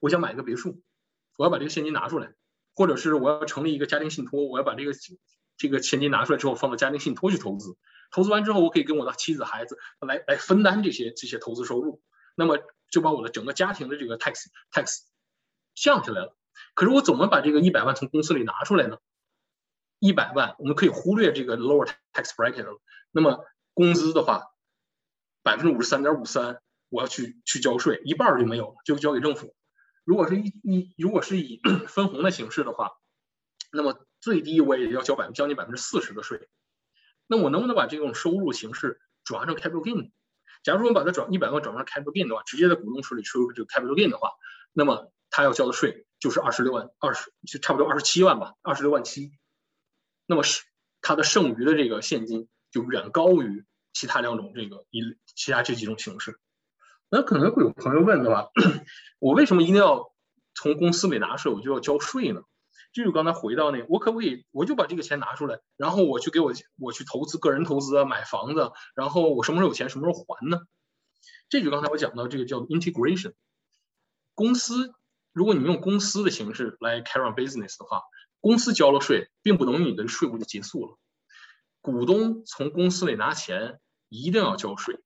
[0.00, 0.82] 我想买一个别墅，
[1.36, 2.34] 我要把这个现金拿出来，
[2.74, 4.92] 或者是我要成立一个家庭信托，我要把这个
[5.56, 7.76] 这个现金拿出来之后放到家庭信托去投资。
[8.10, 12.02] 投资完之后，我可以跟我的妻子孩子来来分担这些这些投资收入，
[12.36, 12.58] 那么
[12.90, 15.00] 就把我的整个家庭的这个 tax tax
[15.74, 16.36] 降下来了。
[16.74, 18.98] 可是我怎么把这个一百万从公司里拿出来呢？
[19.98, 22.78] 一百万我们可以忽略这个 lower tax bracket 了。
[23.10, 24.53] 那么工资的话，
[25.44, 29.54] 百分之五十三点五三，我要去去交税，一半就没有，就交给政府。
[30.04, 32.90] 如果是一一如果是以 分红的形式的话，
[33.70, 36.48] 那么最低我也要交百分将近百分之四十的税。
[37.28, 40.10] 那我能不能把这种收入形式转换成 capital gain？
[40.64, 44.32] 假如说我把它转一百万转换成 capital gain 的话，直接在股东手里收入这个 capital gain 的话，
[44.72, 46.06] 那么他要交的税。
[46.20, 49.30] 就是二十六万，二十就差不多二十七万吧，二十六万七。
[50.24, 50.62] 那么是
[51.02, 55.00] 他的剩余的这个现金就远高于其他两种这个一
[55.34, 56.38] 其他这几种形式。
[57.08, 58.50] 那可能会有朋友问的话，
[59.18, 60.12] 我为什么一定要
[60.54, 62.42] 从公司里拿税，我就要交税呢？
[62.92, 70.60] 就是刚才回到那，我可不可以我就把这个钱拿出来，然后我去给我我去投资个人投资啊，买房子，然后我什么时候有钱什么时候还呢？
[71.48, 73.32] 这就刚才我讲到这个叫 integration
[74.34, 74.94] 公司。
[75.32, 78.02] 如果你用公司的形式来 carry on business 的话，
[78.40, 80.96] 公司交了税，并不等于你的税务就结束了。
[81.80, 83.80] 股东从公司里拿钱，
[84.22, 85.00] 一定要交税。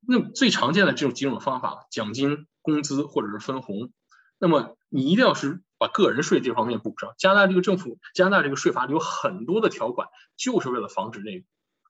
[0.00, 3.92] 那最常见的这种几种方法，奖金、工资或者是分红，
[4.38, 7.14] 那么你一定要是把个人税这方面补上。
[7.18, 11.44] 加拿大这个政府，加拿大这个税法里有很多的条款，就是为了防止这个。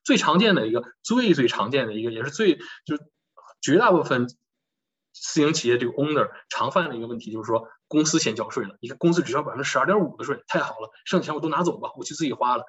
[0.04, 3.02] 最常见的一个，最最常见的一个，也是最就是
[3.60, 4.28] 绝大部分。
[5.14, 12.64] 私营企业这个 owner 常犯的一个问题就是说，公司先交税了，你看公司只交百分之十二点五的税，太好了，剩下钱我都拿走吧，我去自己花了。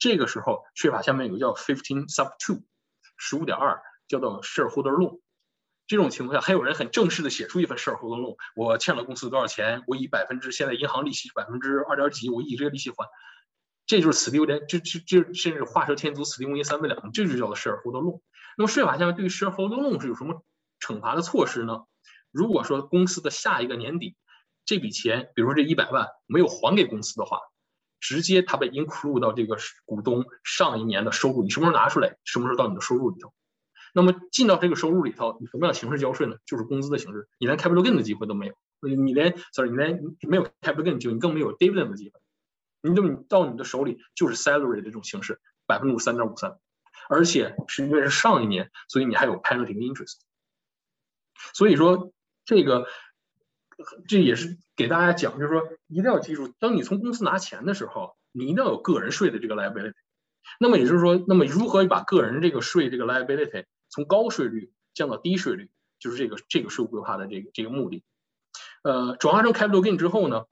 [0.00, 2.62] 这个时候税法下面有个叫 fifteen sub two，
[3.16, 5.20] 十五点二，叫做 shareholder loan。
[5.86, 13.08] 这种情况下，还有人很正式的写出一份 shareholder loan，我欠了公司多少钱，我以百分之现在银行利息百分之二点几，我以这个利息还，
[13.86, 18.20] 这就是此地无银，这这这甚至画蛇添足，此地无银三百两，这就叫做 shareholder loan。
[18.56, 20.44] 那么税法下面对于 shareholder loan 是有什么？
[20.80, 21.84] 惩罚的措施呢？
[22.30, 24.16] 如果说公司的下一个年底
[24.66, 27.38] 这笔钱，比如说这一百万没有还给公司的话，
[28.04, 33.32] 直接它被 include 到这个股东上一年的收入，你什么时候拿出来，什么时候到你的收入里头。
[33.94, 36.36] 那么进到这个收入里头，你什么样的形式交税呢？
[36.44, 42.20] 就是工资的形式，你连 capital gain 的机会都没有，你连 sorry 你连没有 capital gain 就，你更没有 dividend 的机会。
[42.82, 46.58] 你这么到你的手里就是 salary 的这种形式，百分之五三点五三，
[47.08, 50.18] 而且是因为是上一年，所以你还有 penalty interest。
[51.54, 52.12] 所以说，
[52.44, 52.86] 这个
[54.08, 59.94] 这也是给大家讲，就是说一定要记住，当你从公司拿钱的时候，你一定要有个人税的这个 liability。
[60.60, 68.04] 那么也就是说，那么如何把个人这个税这个 liability 从高税率降到低税率，就是这个这个税务规划的这个这个目的。
[68.82, 70.44] 呃，转化成 capital gain 之后呢，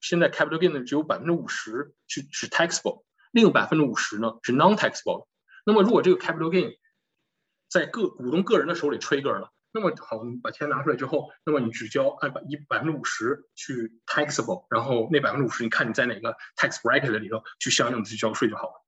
[0.00, 3.02] 现在 capital gain 呢只有百分之五十是是 taxable，
[3.32, 5.26] 另百分之五十呢是 non-taxable。
[5.64, 6.76] 那么如果这个 capital gain
[7.68, 9.50] 在个股东个人的手里 trigger 了。
[9.72, 18.84] 那么好，你把钱拿出来之后，那么你只交按百一百分之五十去 taxable，然后那百分之五十，你看你在哪个 tax bracket 里头去相应的去交税就好了。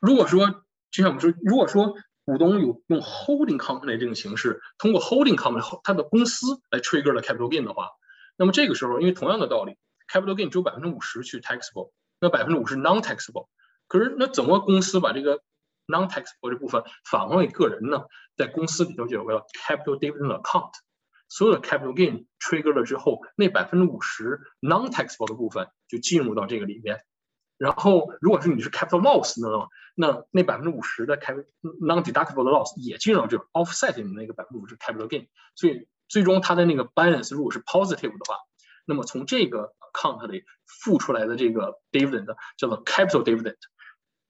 [0.00, 1.96] 如果说就像我们说，如果说
[2.26, 7.90] 股东有用 holding company 这种形式，通过 holding company 它的公司来 trigger 了 capital gain 的话，
[8.36, 9.76] 那么这个时候因为同样的道理
[10.12, 13.48] ，capital gain 只有百分之五十去 taxable，那百分之五十 non taxable，
[13.88, 15.42] 可是那怎么公司把这个
[15.86, 18.04] non-taxable 这部分返还给个人呢？
[18.36, 20.72] 在公司里头就有个 capital dividend account，
[21.28, 27.04] 所有的 capital gain trigger 了之后，那百分之五十 non-taxable 的部分就进入到这个里面。
[27.56, 35.28] 然后，如果是你是 capital loss 呢，那那百分之五十的 capital non-deductible loss 也进入到这个 offset 你那个百分之五十 capital gain。
[35.54, 38.38] 所以最终它的那个 balance 如果是 positive 的话，
[38.86, 42.26] 那么从这个 account 里付出来的这个 dividend
[42.58, 43.56] 叫做 capital dividend，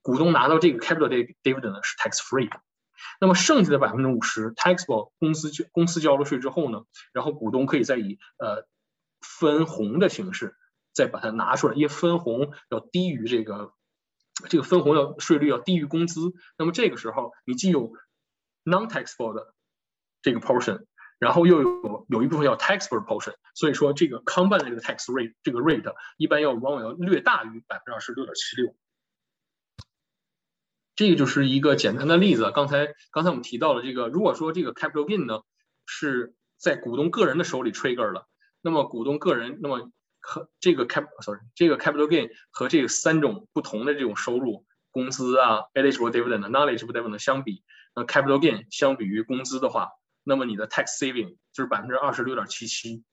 [0.05, 1.09] 股东拿到这个 capital
[1.41, 2.49] dividend 呢是 tax free。
[3.19, 8.67] 那么剩下的百分之五十 taxable 公司交公司交了税之后呢，然后股东可以再以呃
[9.21, 10.55] 分红的形式。
[10.93, 13.73] 再把它拿出来，因为分红要低于这个，
[14.47, 16.33] 这个分红要税率要低于工资。
[16.57, 17.91] 那么这个时候，你既有
[18.63, 19.53] non-taxable 的
[20.21, 20.85] 这个 portion，
[21.19, 28.73] 然后又有有一部分要 taxable portion，所以说这个 combine 的这个 tax rate 这个 rate 一般要往往要略大于百分之二十六点七六。
[30.95, 32.51] 这个就是一个简单的例子。
[32.51, 35.41] 刚才刚才我们提到了这个，如果说这个 capital gain 呢
[35.85, 38.27] 是在股东个人的手里 trigger 了，
[38.61, 39.91] 那么股东个人那么
[40.21, 49.89] 和这个 cap sorry 这个 capital gain 和这个三种不同的这种收入，工资啊，eligible dividend、non-eligible dividend 相比，那 capital gain 相比于工资的话，
[50.23, 53.03] 那么你的 tax saving 就是百分之二十六点七七，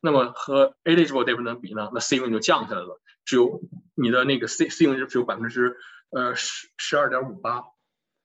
[0.00, 3.62] 那么和 eligible dividend 比呢，那 saving 就降下来了，只有
[3.94, 5.76] 你的那个 saving 只有百分之
[6.10, 7.64] 呃十十二点五八，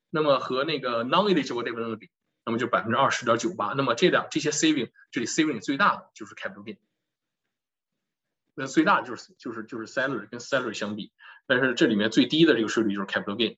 [0.09, 2.09] 那么和那个 non-eligible dividend 比，
[2.45, 6.77] 那么就百分之二十点九八，那么这两这些 saving 这里 saving 最大的就是 capital gain。
[8.53, 11.11] 那最大就是就是就是 salary 跟 salary 相比，
[11.45, 13.57] 但是这里面最低的这个税率就是 capital gain。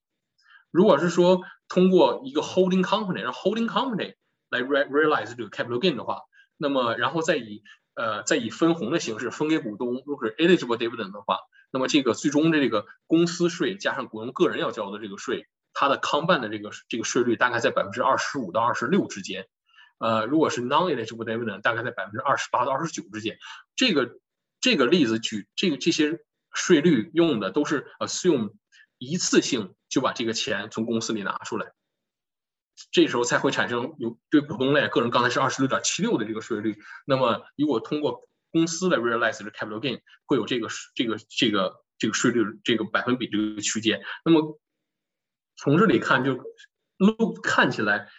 [0.71, 4.15] 如果是说通过一个 holding company，让 holding company
[4.49, 6.23] 来 realize 这个 capital gain 的话，
[6.57, 7.63] 那么然后再以
[7.97, 11.39] 呃再以分红的形式分给股东，如果是 eligible dividend 的话，
[11.71, 19.47] 那么这个最终的这个公司税加上股东个人要交的这个税，它的 combine 的这个这个税率大概在百分之二十五到二十六之间。
[19.97, 23.39] 呃，如果是 non-eligible dividend，大概在百分之二十八到二十九之间。
[23.75, 24.19] 这个
[24.61, 26.19] 这个例子举这个这些
[26.53, 28.51] 税率用的都是 assume
[28.99, 31.71] 一次性就把这个钱从公司里拿出来，
[32.91, 36.77] 这时候才会产生有对股东类个人刚才是二十六点七六的这个税率。
[37.05, 44.01] 那么如果通过公司来 realize 这 capital gain，会有这个这个这个这个税率这个百分比这个区间。
[44.23, 44.59] 那么
[45.55, 46.35] 从这里看就
[46.97, 48.09] 路看起来，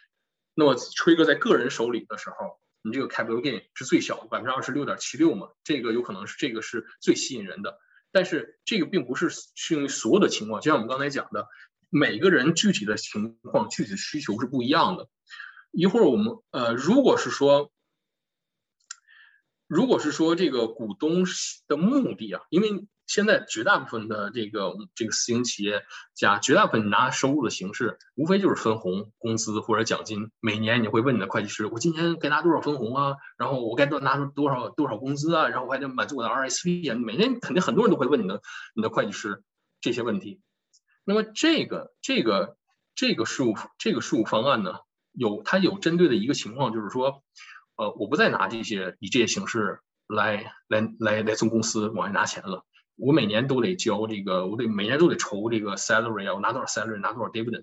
[0.54, 2.58] 那么吹哥在个人手里的时候。
[2.80, 7.76] 你这个 capital gain 是最小的，百分之二十六点七六嘛，这个有可能是这个是最吸引人的，
[8.12, 11.48] 但是这个并不是适用于所有的情况，就像我们刚才讲的，
[11.90, 15.08] 每个人具体的情况、具体的需求是不一样的。
[15.70, 17.70] 一会儿我们呃，如果是说，
[19.66, 21.24] 如果是说这个股东
[21.66, 22.86] 的目的啊，因为。
[23.08, 25.82] 现在绝大部分的这个这个私营企业
[26.14, 30.30] 家，绝大部分拿收入的形式，无非就是分红、工资或者奖金。
[30.40, 33.16] 每年你会问你的会计师，我今年该拿多少分红啊？
[33.38, 35.48] 然后我该多拿出多少多少工资啊？
[35.48, 36.96] 然后我还得满足我的 RSP 啊。
[36.96, 38.42] 每年肯定很多人都会问你的
[38.74, 39.42] 你的会计师
[39.80, 40.42] 这些问题。
[41.08, 42.58] 那么这个这个
[42.94, 44.80] 这个税务这个税务方案呢，
[45.12, 47.22] 有它有针对的一个情况，就是说，
[47.76, 52.62] 呃，我不再拿这些以这些形式来来来来从公司往外拿钱了。
[52.96, 57.62] 我每年都得交这个，我得每年都得筹这个 salary 啊，我拿多少 salary，拿多少 dividend。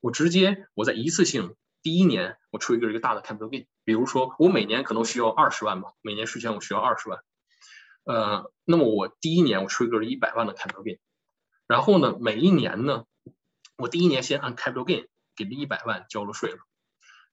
[0.00, 7.20] 我直接我在一次性第一年我出一个一个大的 capital gain，比如说我每年可能需要二十万吧，每年税前我需要二十万，
[8.04, 10.98] 呃，那么我第一年我出一个一百万的 capital gain，
[11.66, 13.04] 然后呢，每一年呢，
[13.76, 15.06] 我第一年先按 capital gain
[15.36, 16.58] 给这一百万交了税了。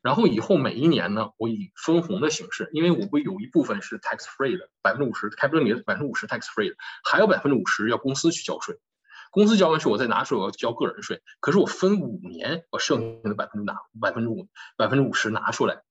[0.01, 8.79] 然后以后每一年呢，我以分红的形式，因为我不有一部分是 tax free 的，百分之五十，capital 里的百分之五十 tax free 的，还有百分之五十要公司去交税，
[9.29, 15.84] 公司交完税我再拿出我要交个人税，可是我分五年，我剩下的百分之拿百分之五百分之五十拿出来，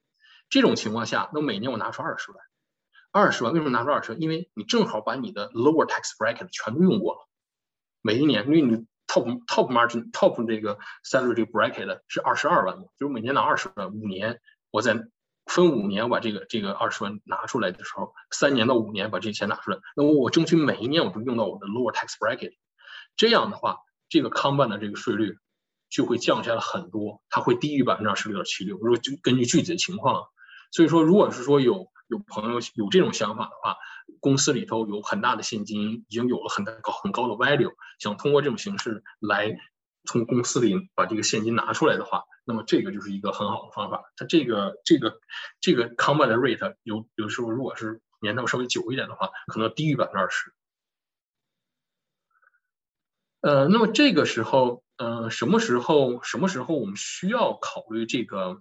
[0.48, 2.40] 这种情况下，那每年我拿出二十万，
[3.12, 4.20] 二十万为什么拿出二十万？
[4.20, 7.28] 因为你正好把你的 lower tax bracket 全都用过了，
[8.02, 8.86] 每一年因为你。
[9.12, 14.38] top top margin top 这个 salary 这个 bracket 是二十二万嘛，就是每年拿二十万，五年
[14.70, 15.02] 我再
[15.46, 22.52] 分五年把这个这个二十万拿出来的时候，三年到五年把这些钱拿出来，那么我争取每一年我都用到我的 lower tax bracket，
[23.16, 23.78] 这样的话，
[24.08, 25.38] 这个 combine 的这个税率
[25.88, 28.76] 就会降下来很多，它会低于百分之二十六点七六。
[28.76, 30.22] 如果就根据具体的情况，
[30.70, 33.76] 所以说如果是说有有朋友有这种想法的话。
[34.18, 39.56] 公司里头有很大的现金，已经有了很大高很高的 value，想通过这种形式来
[40.04, 44.02] 从公司里把这个现金拿出来的话，那么这个就是一个很好的方法。
[44.16, 45.20] 它这个这个
[45.60, 50.52] 这个 combine rate 有有时候如果是年头稍微久一点的话，可能低于百分之二十。
[53.40, 58.60] 呃，那么这个时候，呃，什么时候什么时候我们需要考虑这个？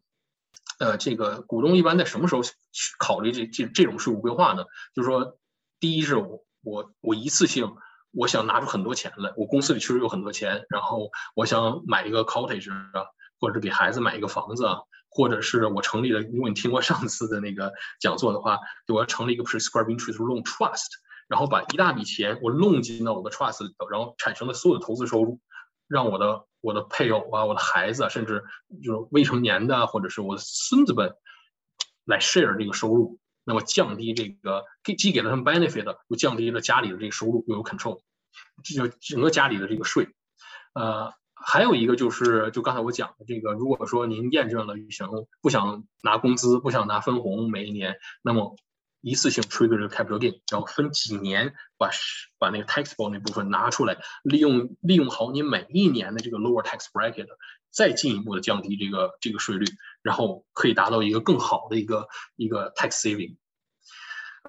[0.80, 2.54] 呃，这个股东一般在什么时候去
[3.00, 4.64] 考虑这这这种税务规划呢？
[4.96, 5.38] 就是说，
[5.78, 7.76] 第一是我我我一次性
[8.12, 13.06] 我想拿出很多钱来，我公司里确实有很多钱，然后我想买一个 cottage 啊，
[13.42, 14.78] 或者给孩子买一个房子啊，
[15.10, 18.58] 或者是我成立了，如果你听过上次的那个讲座的话，
[18.88, 20.88] 就我要成立一个 prescribed interest loan trust，
[21.28, 25.42] 然后把一大笔钱我弄进到我的 trust 里头，然后产生的所有的投资收入，
[25.90, 26.46] 让我的。
[26.62, 28.44] 我的配偶啊，我的孩子，甚至
[28.84, 31.16] 就是未成年的，或者是我的孙子们
[32.06, 34.66] 来 share 这个收入，那么降低这个
[34.98, 38.02] 既给了他们 benefit，又降低了家里的这个收入，又有 control，
[38.64, 40.10] 这就整个家里的这个税。
[40.74, 45.10] 呃，还有一个就是，就刚才我讲的这个，如果说您验证了想
[45.42, 48.56] 不想拿工资，不想拿分红每一年，那么。
[49.02, 51.90] 一次性 trigger 这个 capital gain，然后分几年把
[52.38, 57.28] 把那个 taxable 那部分拿出来，利用利用好你每一年的这个 lower tax bracket，
[57.72, 59.66] 再进一步的降低这个这个税率，
[60.02, 63.38] 然后可以达到一个更好的一个一个 tax saving。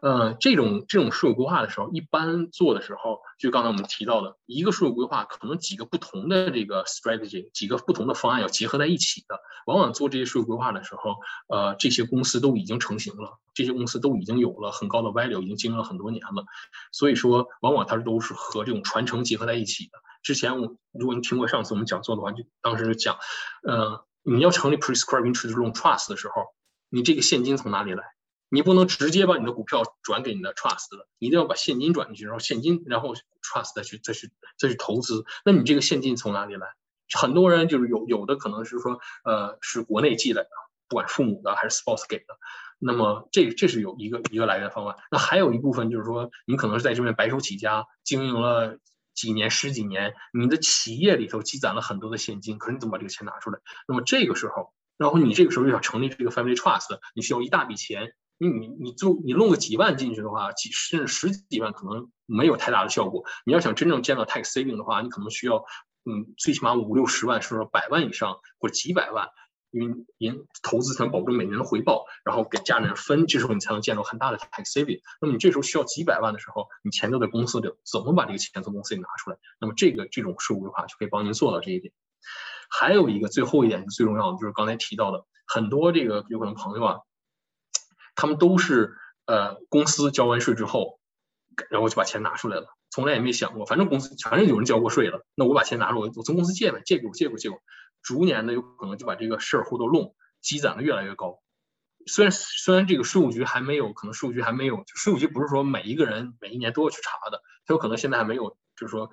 [0.02, 9.38] 呃，这种这种税务规划的时候，一般做的时候，就刚才我们提到的一个税务规划，可能几个不同的这个 strategy，几个不同的方案要结合在一起的。
[9.66, 11.16] 往往做这些税务规划的时候，
[11.48, 16.44] 呃，这些公司都已经成型了，这些公司都已经有了很高的 value，已经经营了很多年了。
[16.92, 19.98] 所以说，往往它都是和这种传承结合在一起的。
[20.22, 23.18] 之前我如果你听过上次我们讲座的话，就当时讲，
[23.62, 26.46] 呃，你要成立 prescribed interest loan trust 的时候，
[26.88, 28.02] 你这个现金从哪里来？
[28.50, 35.24] 你不能直接把你的股票转给你的 trust 的，你一定要把现金转进去，然后现金，然后 trust 再去再去再去投资。
[35.44, 36.66] 那你这个现金从哪里来？
[37.12, 40.50] 很多人就是有有的可能是说，呃，是国内寄来的，
[40.88, 42.24] 不管父母的还是 spouse 给的。
[42.78, 44.96] 那么这这是有一个一个来源方案。
[45.10, 48.78] 那还有一部分就是说，你可能是在这边白手起家，经营了
[49.14, 53.58] 几年十几年，你的企业里头积攒了很多的现金，可是你怎么把这个钱拿出来？
[53.86, 58.14] 那么这个时候，然后你这个时候又要成立这个 family trust，你需要一大笔钱。
[58.42, 63.22] 你你你就你弄个几万进去的话，几甚至十几万可能没有太大的效果。
[63.44, 65.56] 你要想真正见到 tax saving 的话，你可能需要
[66.06, 69.28] 嗯最起码五六十万，甚至百万以上或者几百万，
[69.72, 75.00] 因为您投资才能保证每年的回报，然后给家人分，这时候你才能见到很大的 tax saving。
[75.20, 79.36] 那么你这时候需要几百万的时候，你钱都在公司里，怎么把这个钱从公司里拿出来？
[79.60, 81.92] 那么这个这种税务规划就可以帮您做到这一点。
[82.70, 87.00] 还有一个最后一点是最重要的，就是刚才提到的很多这个有可能朋友啊。
[88.20, 91.00] 他们都是呃，公司交完税之后，
[91.70, 97.62] 然后就把钱拿出来了，从来也没想过，反正公司反正有人交过税了，那我把钱拿出来，我从公司借呗，借给我，借给我，借给我，
[98.02, 101.40] 逐年的有可能就把这个事儿户头弄积攒的越来越高。
[102.06, 109.10] 虽然虽然这个税务局还没有，可能税务局还没有，税务局不是说每一个人每一年都要去查的，他有可能现在还没有，就是说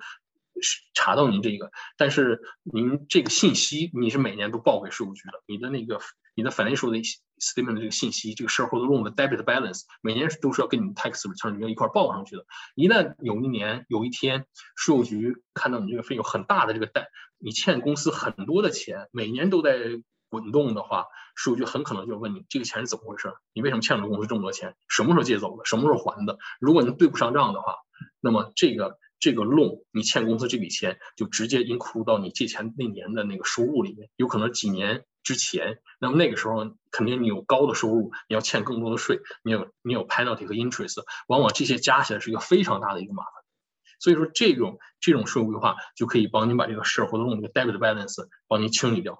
[0.92, 5.98] 查到您这个，但是您这个信息你是每年都报给税务局的，你的那个。
[6.38, 6.98] 你的 financial 的
[7.38, 12.44] statement 的这个信息，这个 shareholder loan 的 debit balance，每年都是要跟你 tax return 里面一块报上去的。
[12.74, 17.08] 一旦有一年有一天税务局看到你这个费用很大的这个贷，
[17.38, 19.78] 你欠公司很多的钱，每年都在
[20.28, 23.32] 滚动的话，税务局很可能就问你这个钱是怎么回事？
[23.54, 24.76] 你为什么欠了公司这么多钱？
[24.88, 25.64] 什么时候借走的？
[25.64, 26.38] 什么时候还的？
[26.60, 27.76] 如果你对不上账的话，
[28.20, 35.04] 那么这个这个 loan 你欠公司这笔钱就直接 include 到你借钱那年的那个收入里面，有可能几年。
[35.24, 43.32] 之前，那么那个时候肯定你有高的收入，你要欠更多的税，你有你有 penalty 和 interest，往往这些加起来是一个非常大的一个麻烦。
[44.00, 49.18] 所以说这种这种税务规划就可以帮你把这个事儿或者用这个 debit balance 帮你清理掉。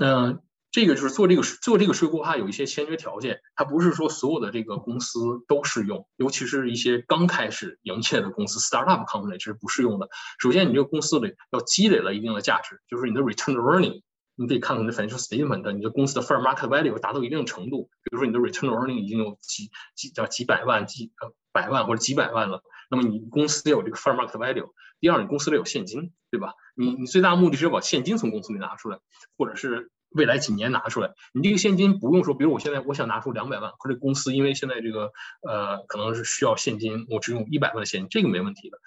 [0.00, 0.47] 嗯。
[0.70, 10.10] 这个就是做这个做这个税规划有一些先决条件，它不是说所有的这个公司都适用，尤其是一些刚开始营业的公司 （startup company） 这是不适用的。
[10.38, 14.02] 首先，你这个公司里要积累了一定的价值，就是你的 return earning，
[14.36, 24.70] 你可以看看你的 financial statement，你的公司的 fair market value 达到一定程度，比如说你的 return earning 已经有几几叫几百万、几呃百万或者几百万了，那么你公司得有这个 fair market value。
[25.00, 26.52] 第二，你公司里有现金，对吧？
[26.76, 28.98] 你你最大目的是要把现金从公司里拿出来，
[29.38, 29.90] 或者是。
[30.10, 35.12] 未来几年拿出来，你这个现金不用说，比如我现在我想拿出两百万，或者公司因为现在这个
[35.46, 38.78] 呃可能是需要现金，我只用一百万的现金，这个没问题的。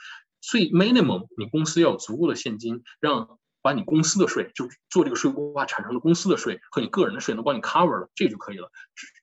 [0.42, 8.72] 所以 minimum 你公司要有足够的现金，让把你公司的税就做这个税规划产生的公司的税和你个人的税能帮你 cover 了，这就可以了。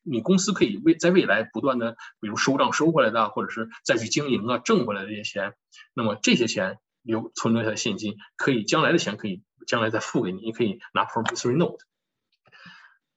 [0.05, 5.55] 你公司可以未在未来不断的，比如收账收回来的，或者是再去经营啊挣回来的这些钱，
[5.93, 6.79] 那么这些钱
[7.09, 11.79] 留存留下的现金，可以将来的钱可以将来再付给你，你可以拿 promissory note。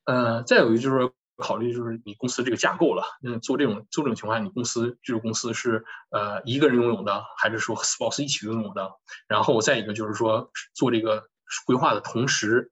[0.06, 3.04] 呃，再有一个就是考虑就是你公司这个架构了。
[3.22, 8.89] 那，做这种做这种情况下，你公司这个公司是呃一个人拥有的，还是说 spouse 一起拥有的？
[9.28, 11.30] 然后再一个就是说做这个
[11.66, 12.72] 规划的同时。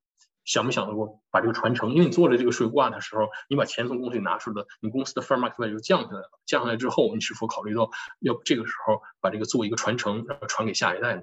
[0.50, 1.92] 想不想过把这个传承？
[1.94, 6.32] 因为你做了这个税挂的时候，你把钱从公司里拿出来，你公司的 fair market value 就降下来了。
[6.48, 11.22] 降下来之后，你是否考虑到要这个时候把这个做一个传承，然后传给下一代呢？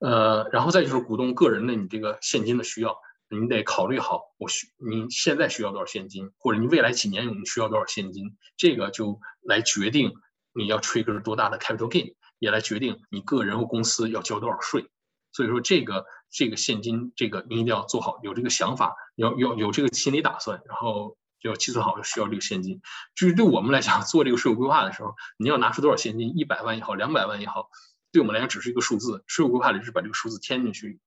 [0.00, 2.98] 呃，然后再就是股东个人的你这个现金的需要，
[3.30, 10.12] 你得考虑好，我需你现在需要多少现金，或者你未来几年你需要多少现金，这个就来决定
[10.52, 14.90] 你要 trigger 多大的 capital gain，也来决定你个人和公司要交多少税。
[15.32, 22.82] 所以说这个这个现金这个你一定要做好，有这个想法，要要有这个心理打算，然后就要计算好需要这个现金。
[23.14, 27.70] 至于对我们来讲，做这个税务规划的时候，你要拿出多少现金，一百万也好，两百万也好，
[28.10, 29.22] 对我们来讲只是一个数字。
[29.28, 30.98] 税务规划里是把这个数字填进去，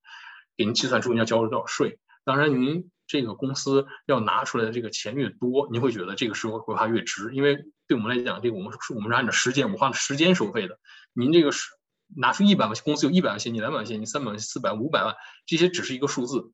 [0.56, 1.98] 给您计算出你要交多少税。
[2.24, 10.80] 当然，您这个公司要拿出来的这个钱越多，您会觉得这个税务规划越值，因为对我们来讲，这个我们是我们是按照时间，我们花的时间收费的。
[11.12, 11.68] 您这个是。
[12.16, 15.14] 拿出一百万，公司有一百万现金、两百万现金、三百万、四百、五百万，
[15.46, 16.52] 这些只是一个数字，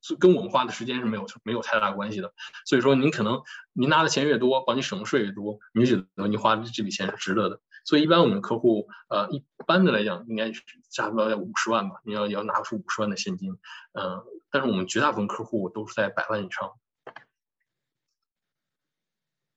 [0.00, 2.32] 所以跟我们花的时间是没有没有太大关系的。
[2.66, 3.42] 所以说，您可能
[3.72, 7.60] 您拿的钱越多，帮你省的税越多，你觉得你花的这笔钱是值得的。
[7.84, 11.96] 所以一般我们客户，呃，一般的来讲，应该是差不多在五十万吧。
[12.04, 13.58] 你要要拿出五十万的现金，
[13.92, 16.72] 嗯，但是我们绝大部分客户都是在百万以上。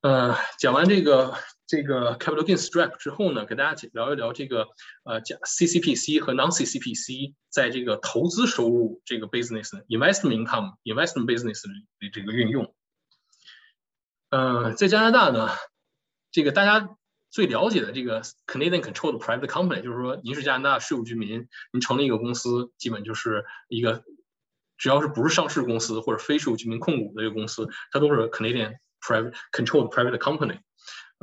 [0.01, 1.35] 呃，讲完这个
[1.73, 4.67] 这个 capital gain strap 之后呢，给大家聊一聊这个
[5.05, 12.75] 呃讲 CCPC 和 non CCPC 在这个投资收入这个 business investment income investment business 的这个运用。
[14.29, 15.49] 呃，在加拿大呢，
[16.31, 16.95] 这个大家
[17.31, 24.03] 最了解的这个 Canadian controlled private company，就是说您是加拿大税务居民，您成立一个公司，基本就是一个
[24.77, 28.75] 只要是不是上市公司或者非税务居民控股的一个公司，它都是 Canadian。
[29.05, 30.57] private controlled private company，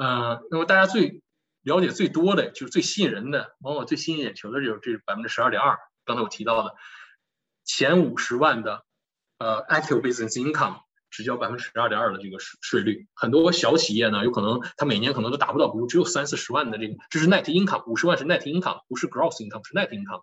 [0.01, 1.21] 呃，那么大家最
[1.61, 5.77] 了解最多的就是最吸引人的，往往最吸引眼球的就是这百分之十二点二。
[6.07, 6.75] 刚才我提到的
[7.67, 8.83] 前五十万的
[9.37, 10.81] 呃 active business income
[11.11, 13.09] 只交百分之十二点二的这个税税率。
[13.15, 20.23] 很多小企业呢，有可能他每年可能都达不到，比如只有三四十万的这个，这是 net income，五十万是 net income，不是 gross income，是 net income。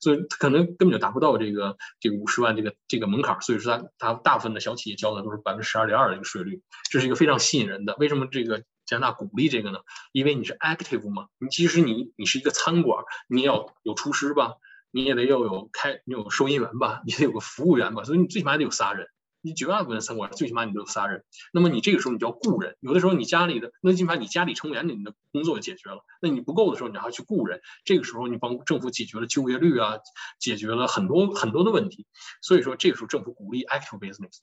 [0.00, 7.94] 所以可能根本就达不到这个这个五十万这个这个门槛，所以说它它大部分的小企业交的都是百分之十二点二的一个税率，这是一个非常吸引人的。
[7.98, 9.80] 为什么这个加拿大鼓励这个呢？
[10.12, 14.54] 因为你是 active 嘛，你即使你你是一个餐馆，你要有厨师吧，
[14.90, 19.06] 你也得要有开你有收银员吧，你得有个服务员吧，所以你最起码得有仨人。
[19.40, 22.76] 你绝大部分餐馆最起码你都有仨人，那么你这个时候你就要雇人。
[22.80, 27.60] 有的时候你家里的那起码你家里成员你的工作解决了，那你不够的时候你还要去雇人。
[27.84, 29.98] 这个时候你帮政府解决了就业率啊，
[30.40, 32.04] 解决了很多很多的问题。
[32.42, 34.38] 所以说这个时候政府鼓励 active business，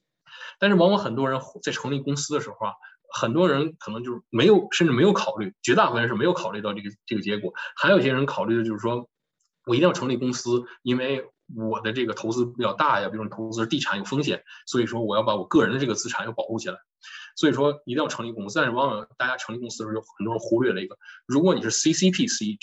[0.60, 2.74] 但是往往很多人在成立公司的时候啊，
[3.20, 7.53] 很多人可能就是没有甚至没有考虑，绝大部分人是没有考虑到这个这个结果。
[7.76, 9.09] 还有一些人考虑的就是说，
[9.66, 11.26] 我一定要成立公司，因为。
[11.55, 16.80] 我的这个投资比较大呀，比如说你投资地产有风险，所以说我要把我个人的这个资产要保护起来，
[17.36, 18.57] 所以说一定要成立公司。
[18.57, 20.97] 但是往往大家成立公司的时候，有很多人忽略了一个，
[21.28, 22.57] 如果你是 CCPC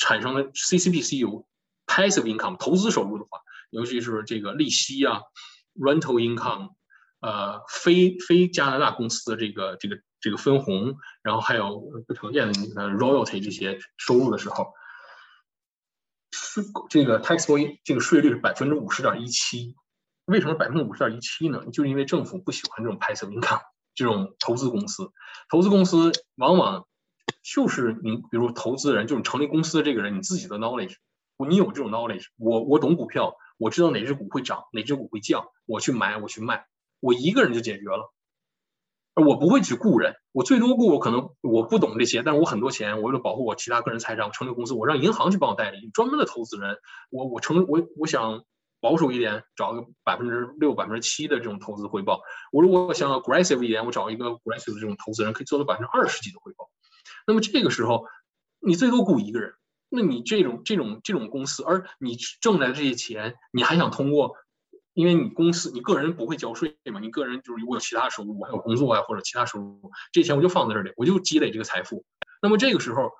[0.00, 1.46] 产产生的 CCPC 有
[1.86, 5.20] passive income 投资收入的话，尤其是这个利息啊
[5.78, 6.70] ，rental income，
[7.20, 14.72] 呃，非非加拿大公司的这个这个这个分红，然后还有不常见的 royalty 这些收入的时候。
[16.32, 19.74] 税这个 taxable 这个税率是百分之五十点一七，
[20.26, 21.64] 为什么百分之五十点一七呢？
[21.72, 23.62] 就是因为政府不喜欢这种 passive income
[23.94, 25.10] 这种投资公司，
[25.48, 26.86] 投资公司往往
[27.42, 30.96] 就是你，比如投资人，就是成立公司的这个人，你自己的 knowledge，
[31.48, 36.66] 你有这种 knowledge，我我懂股票，我知道哪只股会涨，哪只股会降，我去买，我去卖，
[37.00, 38.12] 我一个人就解决了。
[39.14, 46.76] 我不会去雇人，我最多雇我可能我不懂这些，但是我很多钱，我为了保护我其他个人财产，我成立公司，我让银行去帮我代理，专门的投资人，
[47.08, 48.44] 我我成我我想
[48.78, 52.20] 保守一点，找个百分之六、百分之七的这种投资回报。
[52.52, 56.68] 我如果想要 aggressive 一点，我找一个 aggressive 的这种投资人，可以做到百分之二十几的回报。
[57.26, 58.04] 那么这个时候，
[58.60, 59.54] 你最多雇一个人，
[59.88, 64.34] 那你这种这种这种公司，而你挣来的这些钱，你还想通过？
[64.96, 72.02] 因为你公司你个人不会交税嘛，你个人就是如果有其他收入，还有工作呀或者其他收入，这钱我就放在这里，我就积累这个财富。
[72.40, 73.10] 那么这个时候，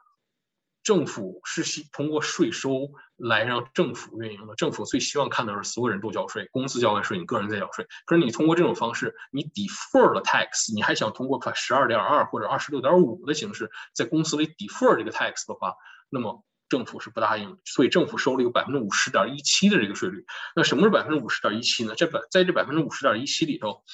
[0.83, 4.55] 政府是希通过税收来让政府运营的。
[4.55, 7.87] 政府最希望看到是所有人都交税，公司交完税，你个人在交税。
[8.07, 15.75] 可是你通过这种方式，你 defer 了 tax，你还想通过十二点二或者二十六点五的形式在公司里 defer 这个 tax 的话，
[16.09, 16.43] 那么。
[16.69, 20.25] 政府是不答应，所以政府收了一个百分之五十点一七的这个税率。
[20.55, 21.95] 那什么是百分之五十点一七呢？
[21.97, 23.85] 这百在这百分之五十点一七里头，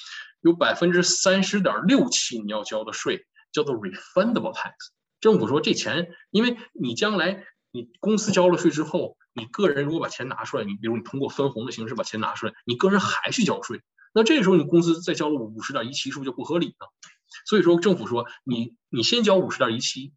[0.41, 4.73] 有百分之三十点六七你要交的税叫做 refundable tax。
[5.21, 13.81] 政府说这钱，因为你将来你公司交了税之后，你个人如果把钱拿出来，你比如你通过分红的形式把钱拿出来，你个人还去交税，
[14.13, 16.87] 那这时候你公司再交了五十点一七，是不是就不合理呢？
[17.45, 20.13] 所以说政府说你你先交五十点一七，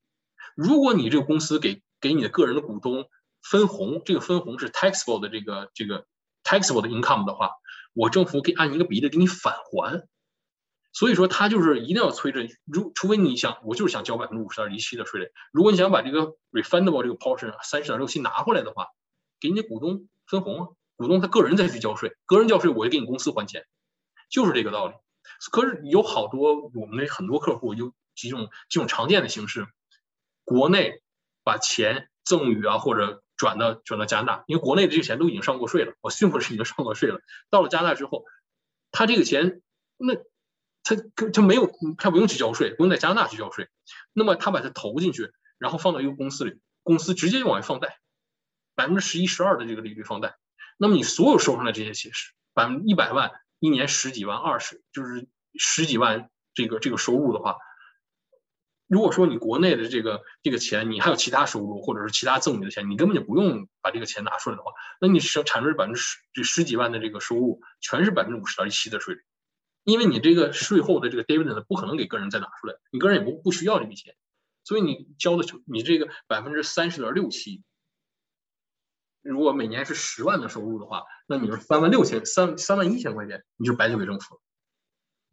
[0.54, 3.08] 如果你这个公司给给你的个人的股东
[3.42, 6.06] 分红，这个分红是 taxable 的这个这个
[6.44, 7.52] taxable 的 income 的话，
[7.92, 10.06] 我政府给按一个比例给你返还。
[10.92, 15.30] 所以说，他就是一定要催着，如除非你想，我就是想交百分之五十点一七的税率。
[15.52, 18.86] 如果你想把这个 refundable 这个 portion 三十点六七拿回来的话，
[19.38, 23.66] 给你股东分红啊，股东他个人再去交税，个人交税我就给你公司还钱，
[24.30, 24.94] 就是这个道理。
[25.52, 29.66] 可是有好多我们的很多客户有几种几种常见的形式，
[30.44, 31.02] 国内
[31.46, 37.20] 把钱赠与啊或者转到转到加拿大，因为国内的这个钱都已经上过税了，我迅速是已经上过税了，
[37.50, 38.24] 到了加拿大之后，
[38.90, 39.62] 他这个钱
[39.96, 40.16] 那。
[40.88, 40.94] 他
[41.32, 41.68] 他没有，
[41.98, 43.68] 他不用去交税，不用在加拿大去交税。
[44.12, 47.98] 那么他把它投进去，然后放到一个公司里，公司直接就往外放贷，
[48.76, 50.36] 百分之十一、十二的这个利率放贷。
[50.76, 55.26] 那么你所有收上来这些钱是百分一百万，一年十几万、二十就是
[55.58, 57.56] 十几万这个这个收入的话，
[58.86, 69.22] 如果说你国内的这个这个钱，你还有其他收入或者是其他赠与的钱，你根本就不用把这个钱拿出来的话，那你生产生百分之十这十几万的这个收入，全是百分之五十点一七的税率。
[69.82, 74.14] 因为你这个税后的这个 dividend 不可能给个人再拿出来，你个人也不不需要这笔钱，
[74.64, 77.62] 所以你交的你这个百分之三十点六七，
[79.22, 84.40] 如果每年是十万的收入的话，那你是三万六千三三万一千块钱，你就白交给政府了。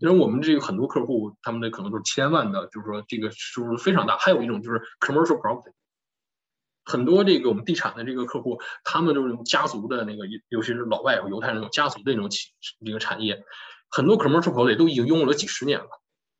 [0.04, 4.18] 因为我们这个很多客户，他们的可能都是千万的，就是说这个收入非常大。
[4.18, 5.72] 还有一种就是 commercial property，
[6.84, 12.49] 很多这个我们地产的这个客户，他们就是家族的那个，尤其是老外犹太人那种家族的那种企
[12.86, 13.45] 这个产业。
[13.88, 15.88] 很多 commercial property 都已经拥有了几十年了，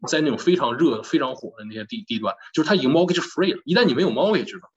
[0.09, 3.61] 在那种非常热、非常火的那些地地段，就是它已经 mortgage free 了。
[3.64, 4.70] 一旦你没有 mortgage 了，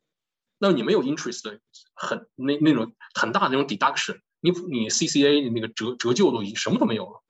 [0.59, 1.59] 那你没有 interest 的
[1.97, 7.23] 很那那种很大的那种 deduction，你你 CCA 那个折折旧都已经什么都没有了，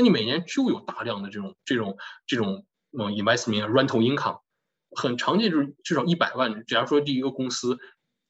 [0.00, 4.40] 那你每年就有大量的这种这种这种嗯 investment rental income，
[4.96, 6.64] 很常见就是至少一百万。
[6.64, 7.78] 假如说第一个公司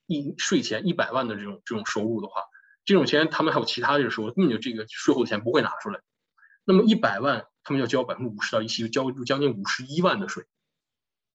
[0.09, 2.43] 一税前一百万的这种这种收入的话，
[2.85, 6.01] 这种钱他们还有其他的收入，根本就这个税后钱不会拿出来。
[6.65, 10.47] 那么一百万，他们要交百分之五十到一七，交将近五十一万的税。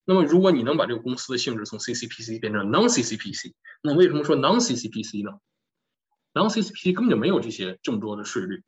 [0.04, 5.40] 那么如果你能把这个公司的性质从 CCPC 变成 Non-CCPC，那为什么说 Non-CCPC 呢
[6.34, 8.64] ？Non-CCPC 根本就没有这些这么多的税率。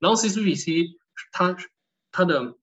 [0.00, 0.96] Non-CCPC
[1.32, 1.56] 它
[2.10, 2.56] 它的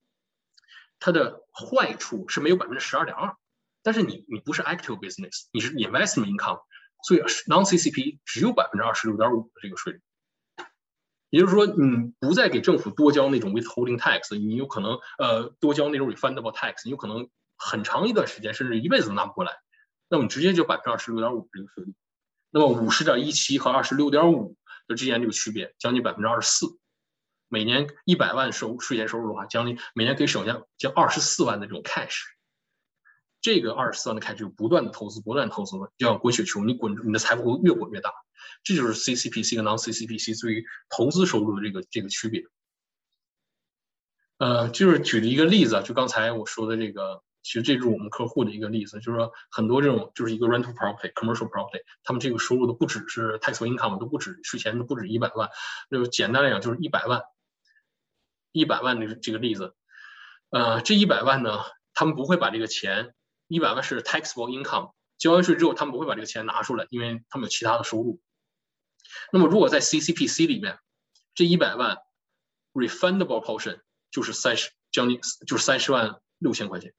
[0.98, 3.36] 它的坏处是没有百分之十二点二，
[3.82, 6.60] 但是你你不是 active business，你是 investment income，
[7.04, 10.00] 所以 Non-CCP 只有百分之二十六点五的这个税率。
[11.30, 19.52] 也就是说，你不再给政府多交那种 withholding tax，你有可能呃多交那种 refundable tax，你有可能很长一段时间甚至一辈子都拿不过来。
[20.08, 21.94] 那么直接就百分之二十六点五这个税率，
[22.50, 26.78] 那么五十点一七和二十六点五的之间这个区别将近百分之二十四。
[27.48, 32.22] 每年一百万收税前收入的话，将近每年可以省下将二十四万的这种 cash。
[33.40, 38.12] 这个二十四万的 cash 就不断的投资，不断投资，就像滚雪球，你滚你的财富会越滚越大。
[38.64, 42.42] 这就是 CCPC 跟 Non-CCPC 对于投资收入的这个这个区别。
[44.38, 55.48] 呃，就是举了一个例子啊，就刚才我说的这个，其实这是我们客户的一个例子，就是说很多这种就是一个 rental property、commercial property，他们这个收入都不只是 taxable income，都不止税前都不止一百万，
[55.90, 57.22] 就简单来讲就是一百万，
[58.56, 59.76] 一百万的这个例子。
[60.48, 63.14] 呃，这一百万呢，他们不会把这个钱，
[63.48, 68.18] 一百万是 taxable income，交完税之后他们不会把这个钱拿出来，因为他们有其他的收入。
[69.30, 70.78] 那么，如果在 CCPC 里面，
[71.34, 71.98] 这一百万
[72.72, 73.80] refundable portion
[74.10, 76.94] 就是三十，将近就是三十万六千块钱。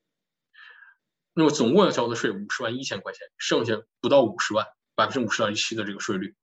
[1.33, 6.35] 那么总共要交的税五十万一千块钱，剩下不到五十万，百分之五十到一七的这个税率。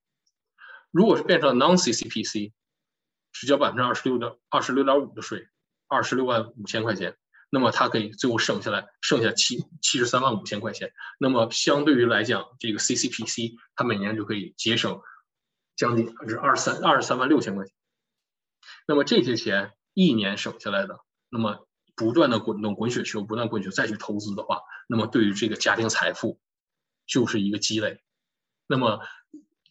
[0.90, 2.52] 如果是变成 Non-CCPC，
[3.34, 5.46] 只交百分之二十六的二十六点五的税，
[5.86, 7.18] 二十六万五千块钱，
[7.50, 10.94] 那么他可以最后省下来剩下七七十三万五千块钱。
[11.18, 15.02] 那么相对于来讲，这个 CCPC 他每年就可以节省。
[15.76, 17.74] 将近是二十三二十三万六千块钱，
[18.86, 21.66] 那么这些钱一年省下来的，那么
[21.96, 26.38] 不断的滚动滚雪球，不断滚雪球再去投资的话，那么对于这个家庭财富
[27.08, 28.00] 就是一个积累。
[28.68, 29.00] 那么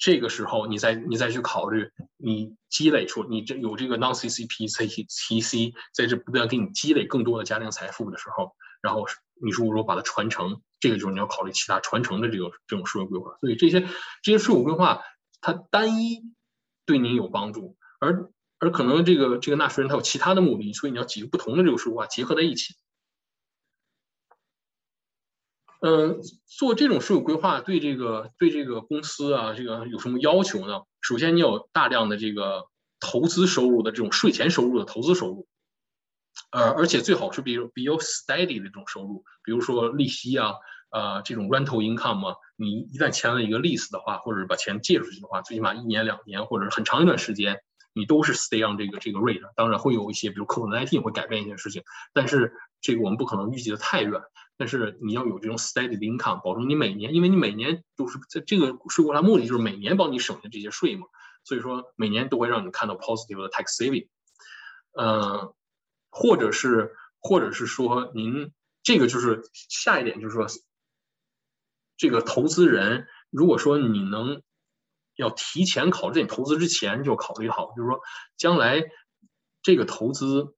[0.04, 8.52] 这个时候你再你再去考虑，你积累出你这有这个 non-CCP-CTC 在这不断给你积累更多的家庭财富的时候，
[8.82, 9.06] 然后
[9.42, 13.38] 你如果说把它传承，这个就是你要考虑其他传承的这个这种税务规划。
[13.40, 13.80] 所以这些
[14.22, 15.02] 这些税务规划。
[15.46, 16.22] 它单一
[16.86, 18.30] 对您有帮助，而
[18.60, 22.76] 而可能这个这个纳税人他有其他的目的，所以你要几个不同的这个税务啊结合在一起。
[25.86, 30.84] 嗯，做这种税务规划对这个对这个公司啊，这个有什么要求呢？
[31.02, 32.68] 首先，你有大量的这个
[33.02, 35.46] 投资收入的这种税前收入的投资收入，
[36.54, 40.54] 呃，而且最好是比如比较 steady 的这种收入，比如说利息啊，
[40.90, 47.60] 呃，这种 rental income 啊，你一旦签了一个 lease 的话，或者是把钱借出去的话，最起码一年两年或者很长一段时间，
[47.94, 49.42] 你都是 stay on 这个这个 rate。
[49.58, 54.22] 当然会有一些，比如 COVID-19 会改变一些事情，但是这个我们不可能预计的太远。
[54.64, 61.06] 但是你要有这种 steady income，保证你每年，因为你每年都是在这个税务它目的就是每年帮你省下这些税嘛，
[61.44, 64.08] 所以说每年都会让你看到 positive 的 tax saving，
[64.98, 65.54] 嗯，
[66.12, 68.54] 或者是或者是说您
[68.84, 70.48] 这个就是下一点就是说，
[71.98, 74.42] 这个投资人如果说你能
[75.18, 78.00] 要提前考虑，你投资之前就考虑好，就是说
[78.38, 78.82] 将来
[79.62, 80.56] 这个投资，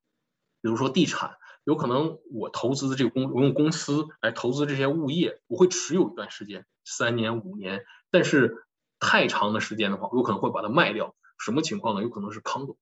[0.62, 1.38] 比如说地产。
[1.66, 7.84] 有可能我投资的这个公，我用公司来投资这些物业，我会持有一段时间，三年五年。
[8.12, 8.66] 但是
[9.00, 11.14] 太长的时间的话，有可能会把它卖掉。
[11.38, 12.02] 什么情况呢？
[12.02, 12.78] 有可能是 condo。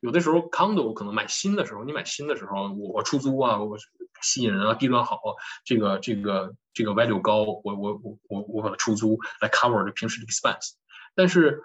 [0.00, 3.78] 有的时候 condo 可能买新的时候，你买新的时候，我出租啊，我
[4.22, 5.20] 吸引人啊，地段好，
[5.64, 10.72] 这个这个这个 value 高，我我我我我把它出租来 cover 这平时的 expense。
[11.14, 11.62] 但是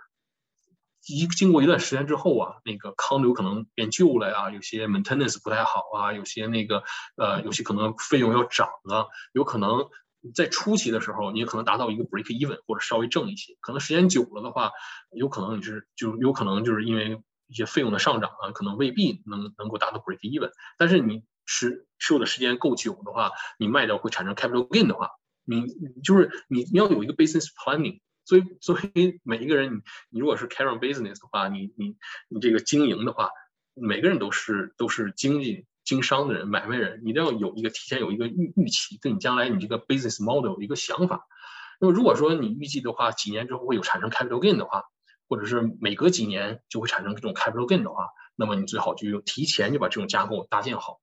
[1.09, 6.83] 一经过一段时间之后啊，那个康有可能变旧了呀，有些 maintenance 不太好啊，有些那个
[7.17, 9.89] 呃，有些可能费用要涨啊，有可能
[10.35, 14.71] 在初期的时候，你可能达到一个 break even 或者稍微挣一些，可能时间久了的话，
[15.11, 25.09] 有可能你是就有可能就是因为一些费用的上涨啊，可能未必能能够达到 break even，但是你持持有的时间够久的话，你卖掉会产生 capital gain 的话，
[25.45, 25.65] 你
[26.03, 28.01] 就是你你要有一个 business planning。
[28.29, 31.95] 所以，所以每一个人，你你如果是 carry business 的话，你你
[32.27, 33.31] 你这个经营的话，
[33.73, 41.25] 每个人都是都是经济经商的人，买卖人，你都要有一个提前有一个预预期，对你将来你这个 business model 有一个想法。
[41.79, 44.83] 那么如果说你预计的话，几年之后会有产生 capital gain 的话，
[45.27, 50.99] 或者是每隔几年就会产生这种 capital gain 的话，那么你最好就提前就把这种架构搭建好，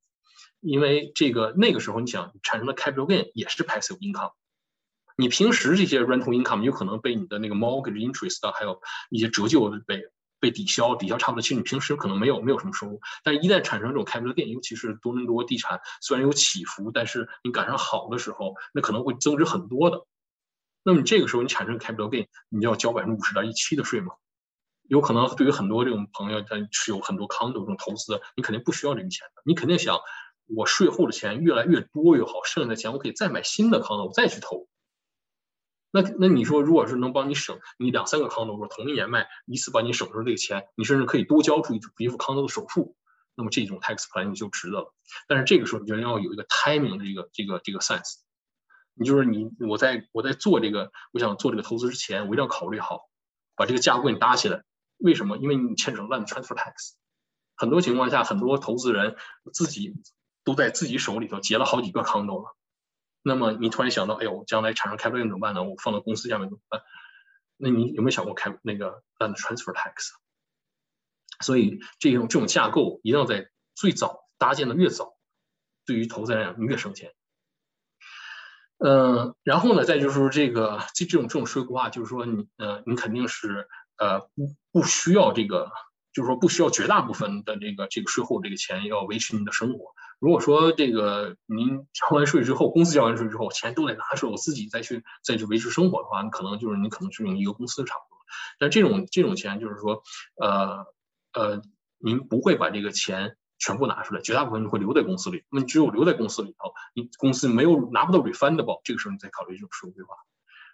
[0.61, 4.31] 因为这个那个时候你想产生的 capital gain 也是 passive income。
[5.17, 10.03] 你平时这些 rental income 有可能被你的那个 mortgage interest 还有一些折旧被
[10.39, 11.43] 被抵消，抵消差不多。
[11.43, 20.07] 其实你平时可能没有没有什么收入，但一旦产生这种 capital gain，尤其是多伦多地产虽然有起伏，但是你赶上好的时候，那可能会增值很多的。
[20.83, 24.13] 那么这个时候你产生 capital gain，你就要交百分之五十点一七的税嘛？
[24.89, 29.99] 有可能对于很多这种朋友他是有很多 condo 这种投资，你肯定不需要这个钱的，你肯定想
[30.55, 34.69] 我税后的钱越来越多越好，剩下的钱我可以再买新的 condo，我再去投。
[35.91, 42.97] 那那你说，如果是能帮你省你两三个康德，说同一年卖一次，帮你省出这个钱，你甚至可以多交出一一副康德的首付，
[43.35, 44.95] 那么这种 tax plan 你就值得了。
[45.27, 48.17] 但是这个时候你就要有一个 timing 的这个这个这个 sense，
[48.95, 53.09] 你就是你我在我在做这个我想做这个投资之前，我一定要考虑好，
[53.55, 54.65] 把这个架构给你搭起来。
[54.99, 55.37] 为什么？
[55.39, 56.95] 因为你牵扯 land transfer tax，
[57.55, 59.17] 很多情况下很多投资人
[59.53, 59.95] 自己
[60.45, 62.57] 都在自己手里头结了好几个康德了。
[63.29, 65.65] 那么你突然想到，哎呦，将来产生开发 a 怎么办呢？
[65.65, 66.81] 我放到公司下面怎么办？
[67.57, 70.13] 那你有没有想过开那个 land transfer tax？
[71.41, 75.17] 所以这种这种架构一定要在最早搭建的越早，
[75.85, 77.15] 对于投资人来讲越省钱。
[78.79, 83.67] 嗯，然后呢，再就是说这个这这种这种税规划，就是说你呃你肯定是
[83.97, 85.73] 呃不不需要这个，
[86.17, 89.95] 就是说不需要绝大部分的这个这个税后这个钱要维持你的生活。
[90.19, 98.19] 如果说这个您交完税之后，公司交完税之后，钱都得拿出来，我自己再去再去维持生活的话，你可能就是你可能是用一个公司差不多。
[98.59, 100.03] 但这种这种钱就是说，
[100.41, 100.87] 呃
[101.35, 101.61] 呃，
[101.99, 105.45] 您不会把这个钱全部拿出来，绝大部分会留在公司里。
[105.51, 110.15] 那么只有留在公司里头，你公司没有拿不到 refundable，这个时候你再考虑这种税务规划。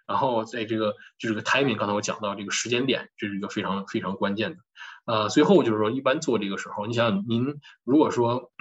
[0.07, 4.57] 然后在这个就这个 timing，刚才我讲到这个时间点，这是一个非常非常关键的。
[5.05, 8.51] 呃，最后就是说，一般做这个时候，你想您如果说。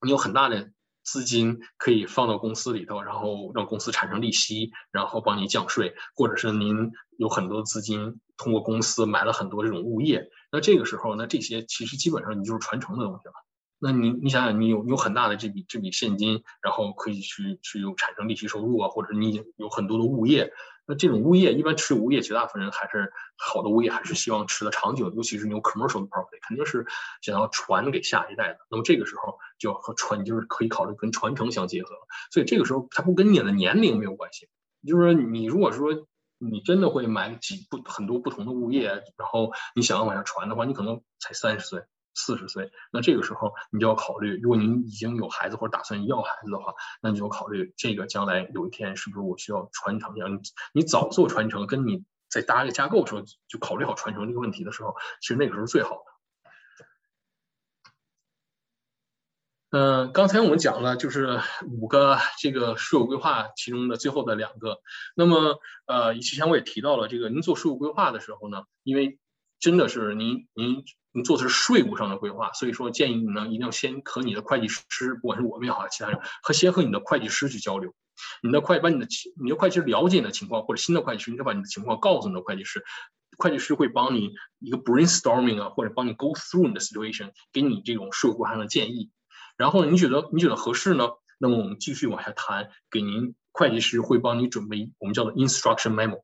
[0.00, 0.70] 你有很大的
[1.02, 13.32] 资金可以放到公司里头，然后让公司产生利息，然后帮你降税，或者是您有很多资金通过公司买了很多这种物业，那这个时候，那这些其实基本上你就是传承的东西了。
[13.78, 20.52] 那你你想想，你有有很大的这笔这笔现金，然后可以去去有产生利息收入啊，或者你有很多的物业。
[20.90, 26.86] 那这种物业一般持有物业，绝大部分人还是好的物业，还是希望持的长久，尤其是你有 commercial property，肯定是
[27.20, 28.58] 想要传给下一代的。
[28.70, 31.90] 那么这个时候就要和传，就是可以考虑跟传承相结合。
[32.32, 34.48] 所以这个时候它不跟你的年龄没有关系，
[34.86, 35.90] 就是说你如果说
[36.38, 41.82] 你真的会买几不很多不同的物业，然后你想要往下传的话，你可能才三十岁、
[42.18, 50.16] 四十岁，那这个时候你就要考虑，如果您已经有孩子或者打算要孩子的话，那你就考虑这个将来有一天是不是我需要传承？
[50.16, 50.20] 你
[50.72, 56.02] 你早做传承，跟你在搭一个架构的时候就考虑好传承这个问题的时候，其实那个时候最好的。
[59.70, 64.80] 嗯，刚才我们讲了，就是五个这个税务规划其中的最后的两个。
[65.14, 69.18] 那么，呃，之前我也提到了，这个您做税务规划的时候呢，因为
[69.60, 77.94] 真的是您您您做的是税务上的规划，所以说建议你呢一定要先和你的会计师，不管是我们也好，其他人，和先和你的会计师去交流。
[78.42, 79.06] 你的会把你的
[79.40, 82.84] 你的会计师了解你的情况，或者新的会计师，你就把你的情况告诉你的会计师，
[83.36, 89.10] 会计师会帮你一个 brainstorming 啊，或者帮你 go through 你的 situation，给你这种税务上的建议。
[89.56, 91.10] 然后你觉得你觉得合适呢？
[91.38, 96.22] 那么我们继续往下谈，给您会计师会帮你准备我们叫做 instruction memo，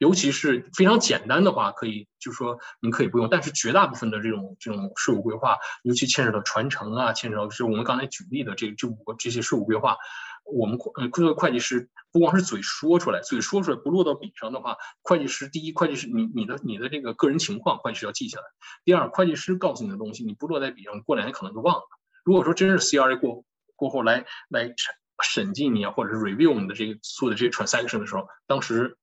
[0.00, 9.98] 尤其是非常简单的话，可以就是说您可以不用，但是绝大部分的这种这种税务规划，尤其牵扯到传承啊，牵扯到就是我们刚才举例的这这五个这些税务规划，
[10.44, 18.44] 我们会作为会计师不光是嘴说出来，嘴说出来不落到笔上的话，会计师第一，会计师你你的你的这个个人情况，会计师要记下来；
[18.86, 21.82] 第二，会计师告诉你的东西，你不落在笔上，过两年可能就忘了。
[22.24, 23.44] 如果说真是 CRA 过
[23.76, 24.74] 过后来来审
[25.22, 28.96] 审计你啊，或者是 review 你的这个做的这些 transaction 的时候，当时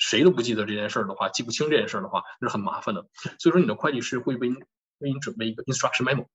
[0.00, 3.06] 谁都不记得这件事儿的话，记不清这件事儿的话，那是很麻烦的。
[3.38, 4.56] 所以说你的会计师会为你
[4.98, 6.26] 为你准备一个 instruction memo，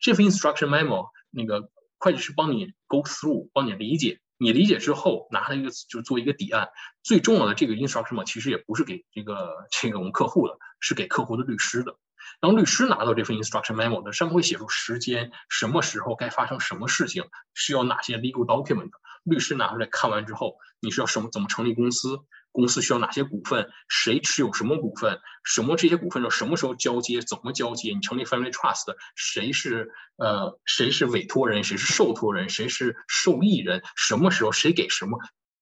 [0.00, 6.68] 这份 instruction memo 那个会计师帮你 go through，帮你理解，你理解之后拿了一个就是做一个底案。
[7.04, 11.96] 最重要的这个 instruction 嘛其实也不是给这个这个我们客户的，是给客户的律师的。
[12.40, 18.90] 当律师拿到这份 instruction memo 的，上面会写出时间，什么时候该发生什么事情，需要哪些 legal document。
[19.24, 22.18] 律师拿出来看完之后，你是要什么怎么成立公司？
[22.52, 23.68] 公司需要哪些股份？
[23.88, 25.18] 谁持有什么股份？
[25.42, 27.20] 什么这些股份要什么时候交接？
[27.22, 27.92] 怎么交接？
[27.94, 31.64] 你成立 family trust，谁是呃谁是委托人？
[31.64, 32.48] 谁是受托人？
[32.48, 33.82] 谁是受益人？
[33.96, 35.18] 什么时候谁给什么？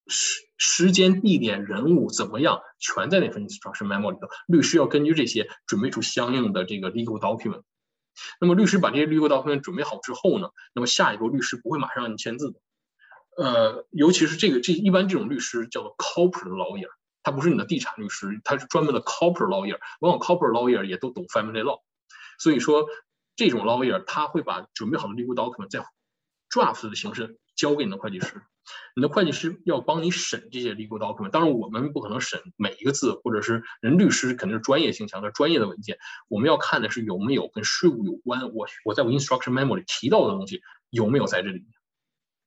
[0.09, 4.26] 时时间、地点、人物怎么样，全在那份 instruction memo 里头。
[4.49, 7.62] 律师要根据这些准备出相应的这个 legal document。
[8.41, 12.61] 那么律师把这些 legal document 准备好之后呢，那么下一步律师不会马上让你签字的。
[13.36, 16.88] 呃，尤其是这个这一般这种律师叫做 corporate lawyer，
[17.22, 19.78] 他不是你的地产律师，他是专门的 corporate lawyer。
[20.00, 21.80] 往往 corporate lawyer 也都懂 family law，
[22.38, 22.86] 所以说
[23.36, 25.84] 这种 lawyer 他会把准备好的 legal document 在
[26.50, 28.42] draft 的形式交给你的会计师。
[28.94, 41.66] 你的会计师要帮你审这些 legal document，当然我们不可能审每一个字，或者是人律师肯定是专业性强的专业的文件，我们要看的是有没有跟税务有关，我我在我 instruction memo 里提到的东西有没有在这里面，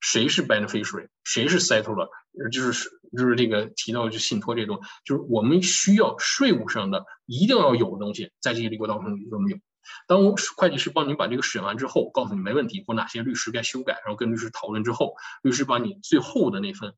[0.03, 2.09] 谁是 beneficiary，谁是 settlor，
[2.51, 9.57] 就是就是这个提到就信托这种，就是我们需要税务上的一定要有的东西，在这些 legal document 里有没有？
[10.05, 16.93] 当会计师帮你把这个审完之后，告诉你没问题，或哪些律师该修改，然后跟律师讨论之后，律师把你最后的那份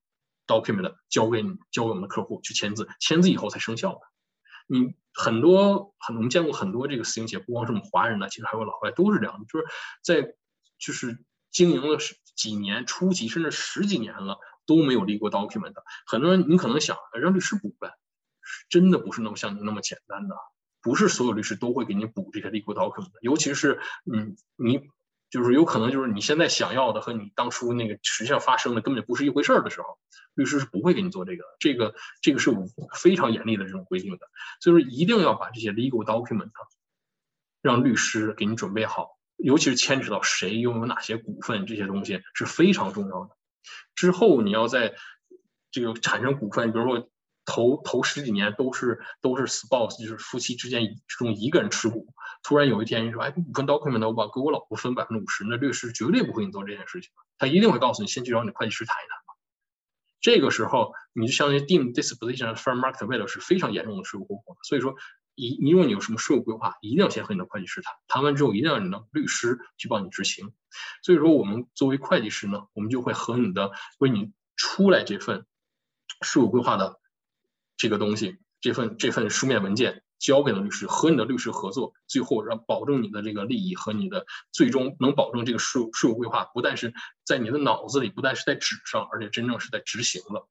[0.48, 4.00] document 交给你，交给我们的客户去签字，签字以后才生效的。
[4.68, 9.66] 你很多很我们见过很多这个私营企业，不光是我们华人呢，其实还有老外都是这样的，就是
[10.02, 10.34] 在
[10.80, 15.74] 就是经营了十几年、初级甚至十几年了都没有立过 document。
[16.06, 17.94] 很多人你可能想让律师补呗，
[18.70, 20.36] 真的不是那么像你那么简单的。
[20.82, 24.88] 不是所有律师都会给你补这些 legal document，尤其是嗯，你
[25.32, 29.98] 就是有可能就是你现在想要的和你当初那个实际上发生的根本就不是一回事儿的时候，
[30.36, 32.52] 律师是不会给你做这个，这个这个是
[32.94, 34.28] 非常严厉的这种规定的，
[34.62, 36.52] 所以说一定要把这些 legal document
[37.64, 43.36] 让律师给你准备好，尤其是牵扯到谁拥有哪些股份这些东西是非常重要的。
[43.96, 44.96] 之后你要在
[45.72, 47.10] 这个产生股份，比如说。
[47.48, 52.08] 头头十几年都是都是 spouse，就是夫妻之间中一个人持股。
[52.42, 59.20] 突然有一天你说，哎，股份 document 我把给我老婆分百分之五十，那律师绝对不会你做这件事情，他一定会告诉你，先去找你会计师谈一谈。
[60.22, 64.58] 这个时候你就相当于 deem disposition fair market value 是非常严重的税务后果。
[64.64, 64.96] 所以说，
[65.36, 70.54] 一你如果你有什么税务规划，一定要先和你的会计师谈，谈完之后一定要你的律师去帮你执行。
[71.04, 75.46] 所以说，我们作为会计师呢，我们就会和你的为你出来这份
[76.22, 77.00] 税务规划的。
[77.78, 86.94] 这个东西，这份这份书面文件交给了律师，和你的律师合作，最后让保证你的这个利益和你的最终能保证这个税税务规划不但是
[87.26, 90.48] 在你的脑子里，不但是在纸上，而且真正是在执行了。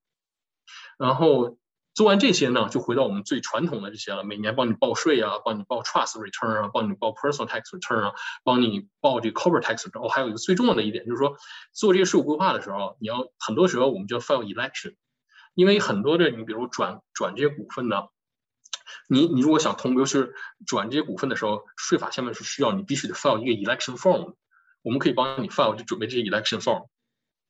[0.99, 1.57] 然后
[1.95, 9.89] 做完这些呢，就回到我们最传统的这些了，每年帮你报税啊，帮你报 trust return 啊，帮你报 personal tax return 啊，帮你报这个 corporate tax。
[9.93, 11.37] 然后还有一个最重要的一点，就是说
[11.73, 14.97] 做这些税务规划的时候，你要很多时候我们叫 file election。
[15.55, 18.09] 因为很多的你比如转转这些股份呢，
[19.09, 20.35] 你你如果想通，尤其是
[20.67, 24.35] 转这些股份的时候，税法下面是需要你必须得 file 一个 election form，
[24.83, 26.89] 我们可以帮你 file 就准备这些 election form。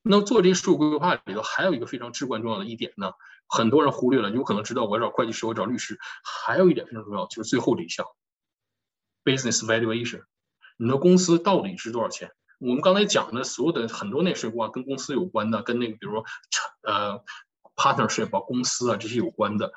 [0.06, 3.12] 那做这些税务规划里头还有一个非常至关重要的一点呢，
[3.48, 8.04] 很多人忽略了，有可能知道我找会计师，我找律师，还有一点非常重要，就是最后这一项
[9.24, 10.24] business valuation，
[10.76, 12.32] 你的公司到底值多少钱？
[12.58, 16.24] 我们刚才讲的所有的很多那税务啊，跟公司有关的，跟那个比如说
[16.82, 17.24] 呃
[17.74, 19.72] partnership 啊、公司啊这些有关的，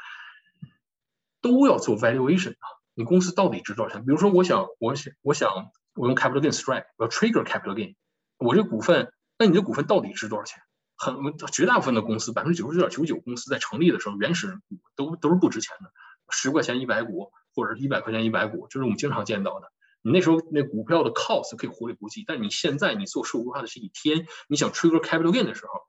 [1.39, 2.67] 都要做 valuation 啊。
[2.95, 4.03] 你公司到底值多少钱？
[4.03, 7.95] 比如说，我想，我想，我想，我用 capital gain strike，我要 trigger capital gain，
[8.39, 9.13] 我这股份。
[9.37, 10.61] 那你的股份到底值多少钱？
[10.99, 11.15] 很
[11.51, 15.91] 绝大部分的公司，百分之九十九点九九公司在成立的时候，原始股都都是不值钱的，
[16.31, 19.71] 十块钱一百股，或者是一百块钱一百股，就是我们经常见到的。
[20.01, 25.81] 你那时候那股票的 cost 可以忽略不计，但你现在你做税务规划的是一天，你想 trigger capital gain 的时候，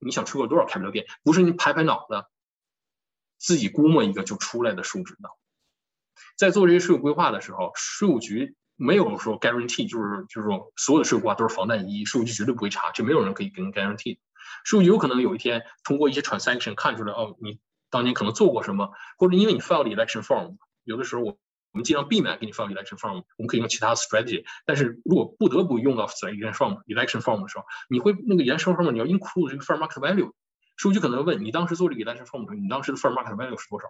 [0.00, 1.06] 你想 trigger 多少 capital gain？
[1.22, 2.24] 不是你拍拍脑子
[3.38, 5.30] 自己估摸一个就出来的数值的。
[6.36, 8.56] 在做这些税务规划的时候，税务局。
[8.76, 14.18] 没有说 guarantee，就是就是说所有的税务规划都是防弹衣，税务局绝对不会查，这没有人可以给你 guarantee。
[14.64, 17.60] 税务局有可能有一天通过一些 transaction 看出来，哦，你
[17.90, 21.36] 当年可能做过什么，或者因为你 file election form，有的时候我
[21.72, 24.44] 我们尽量避免给你 file election form，我们可以用其他 strategy。
[24.64, 30.32] 但是如果不得不用到 election form election form 的时候，你会那个 election form 你要 include 这个 fair market value。
[30.76, 33.88] 数据可能问你当时做这个 election form，你当时的 fair market value 是多少？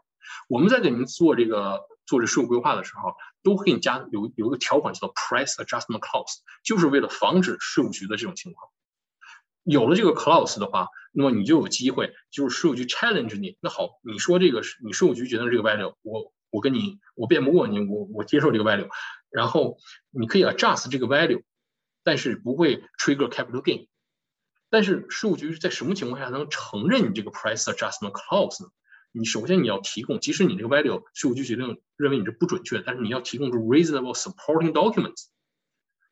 [0.48, 8.70] 我们在给您做这个做这税务规划的时候，都会给你加有有一个条款叫做 price adjustment clause，就是为了防止税务局的这种情况。
[9.62, 13.56] 有了这个 clause 的话，那么你就有机会，就是税务局 challenge 你。
[13.60, 18.88] 那好，你说这个你税务局觉得这个 value，我我跟你我辩不过你，我我接受这个 value，
[19.30, 19.78] 然后
[20.10, 21.42] 你可以 adjust 这个 value，
[22.02, 23.88] 但是不会 trigger capital gain。
[24.74, 28.70] 但是税务局是在什么情况下能承认你这个 price adjustment clause 呢？
[29.12, 35.26] 你首先你要提供，即使你这个 value 税务局决定认为你这不准确，但是你要提供出 reasonable supporting documents。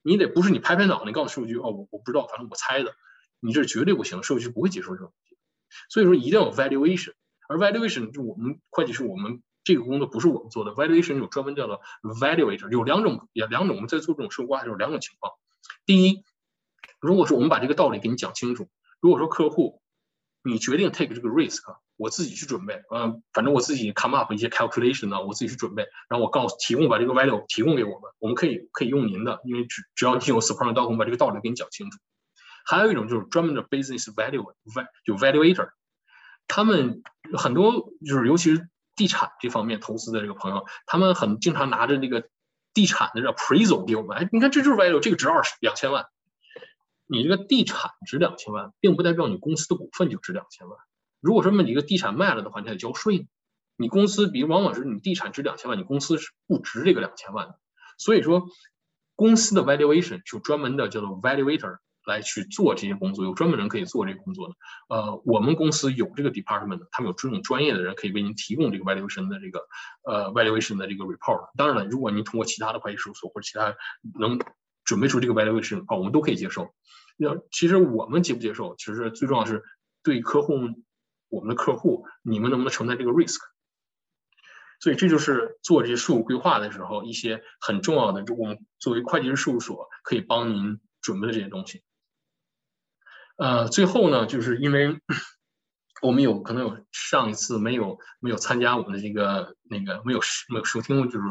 [0.05, 2.95] 你得不是你拍拍脑袋告诉税务局哦，我我不知道，反正我猜的，
[3.41, 5.37] 你这绝对不行，税务局不会接受这种东西。
[5.89, 7.15] 所以说一定要有 valuation，
[7.49, 15.33] 而 valuation 就我们会计师我们这个工作不是我们做的，valuation 有专门叫做 valuator，有两种，也两种我们在做这种税务规划有两种情况，
[15.85, 16.23] 第一。
[17.01, 18.69] 如果说我们把这个道理给你讲清楚，
[19.01, 19.81] 如果说客户
[20.45, 21.61] 你决定 take 这个 risk，
[21.97, 31.99] 我自己去准备，嗯，反正我自己 come up 一些 calculation 呢，我自己去准备，然后我告诉提供把这个 value 提供给我们，我们可以可以用您的，因为只只要你有 supporting document 把这个道理给你讲清楚。
[32.65, 34.53] 还有一种就是专门的 business value，
[35.05, 35.71] 就 valuator，
[36.49, 37.03] 他们
[37.37, 42.29] 很多就是尤其是地产这方面投资的这个朋友，他们很经常拿着那个
[42.75, 46.07] 地产的这 appraisal 给我们，哎，你看这就是 value，这个值二十两千万。
[47.13, 50.79] 你这个地产值两千万，并不代表你公司的股份就值两千万。
[51.21, 53.29] 如果说你这个地产卖了的话，你还得交税。
[53.77, 57.59] 你公司比往往是你地产值两千万，你公司是不值这个两千万的。
[57.99, 58.47] 所以说，
[59.15, 64.55] 公司的 valuation 就专门的叫做 valuator 来去做这些工作，有专门人可以做这个工作的。
[64.89, 69.61] 呃，我们公司有这个 department，他们有这种专业的人可以为您提供这个 valuation 的这个
[70.05, 71.51] 呃 valuation 的这个 report。
[71.59, 73.77] 当然了，如果您通过其他的会计事务所或者其他
[74.19, 74.39] 能
[74.85, 76.75] 准备出这个 valuation 的话，我们都可以接受。
[77.17, 79.63] 那其实我们接不接受，其实最重要是
[80.03, 80.55] 对客户，
[81.29, 83.39] 我们的客户，你们能不能承担这个 risk？
[84.81, 91.83] 所以这就是做这些税务规划的时候一些很重要的，就我们作为会计师事务所可以帮您准备的这些东西。
[93.37, 95.01] 呃，最后呢，就是因为
[96.01, 101.27] 我们有可能有上一次没有没有参加我们的这个那个没有没有收听，就是。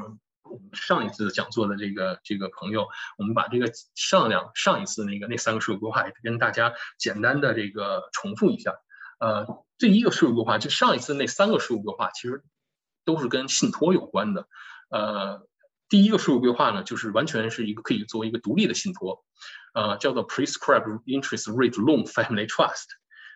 [0.73, 2.87] 上一次讲座的这个这个朋友，
[3.17, 8.75] 我们把这个上两上一次那个那三个税务规划也跟大家简单的这个重复一下。
[9.19, 9.45] 呃，
[9.77, 12.43] 第一个税务规划就上一次那三个税务规划其实
[13.05, 14.47] 都是跟信托有关的。
[14.89, 15.47] 呃，
[15.89, 19.23] 第一个税务规划呢，就是完全是一个可以作为一个独立的信托，
[19.73, 22.87] 呃，叫做 Prescribed Interest Rate Loan Family Trust。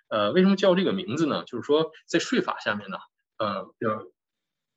[0.08, 1.44] 呃，为什么叫这个名字呢？
[1.46, 2.98] 就是说在税法下面呢，
[3.38, 3.68] 呃，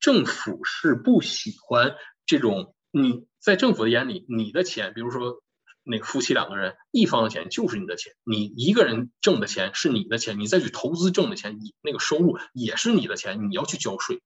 [0.00, 1.96] 政府是不喜欢。
[2.28, 5.42] 这种你在政府的眼里，你的钱，比如说
[5.82, 14.22] 那个夫妻两个人，一方的钱就是你的钱，你一个人挣的钱是你的钱，你再去投资挣的钱，你那个收入也是你的钱，你要去交税。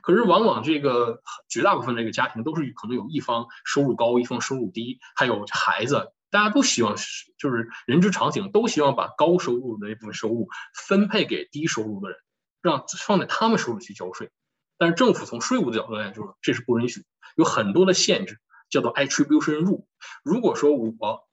[0.00, 6.96] 可是往往这个绝大部分这个家庭都是可能有一方收入高，一方收入低，还有孩子，大家都希望
[7.36, 10.48] 就是人之常情，都希望把高收入的那部分收入
[10.86, 12.18] 分配给低收入的人，
[12.62, 14.30] 让放在他们手里去交税。
[14.78, 17.04] 但是政府从税务的角度来说，这是不允许。
[17.36, 18.40] 有很多的限制，
[18.70, 19.84] 叫做 attribution rule。
[20.22, 21.28] 如果说我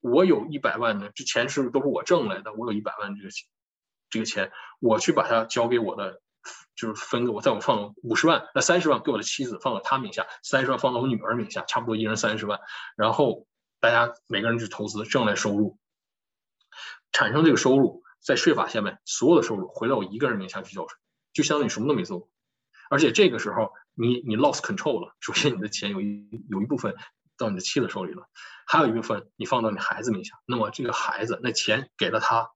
[0.00, 3.28] 我有一百万的，这钱是都是我挣来的，我有一百万这个，
[4.08, 6.22] 这个钱，我去把它交给我的，
[6.74, 12.60] 就是分给我，在我放五十万，那三十万给我的妻子放到他名下，三十万放到我女儿名下，差不多一人三十万，
[12.96, 13.46] 然后
[13.78, 15.76] 大家每个人去投资，挣来收入，
[17.12, 20.96] 产生这个收入，在税法下面所有的收入回到我一个人名下去交税，
[21.34, 22.29] 就相当于什么都没做，
[22.90, 26.94] 而且这个时候你你 lost control 了，首先你的钱有一有一部分
[27.38, 28.28] 到你的妻子手里了，
[28.66, 32.50] 还有一部分你放到你孩子名下，那么这个孩子那钱给了他。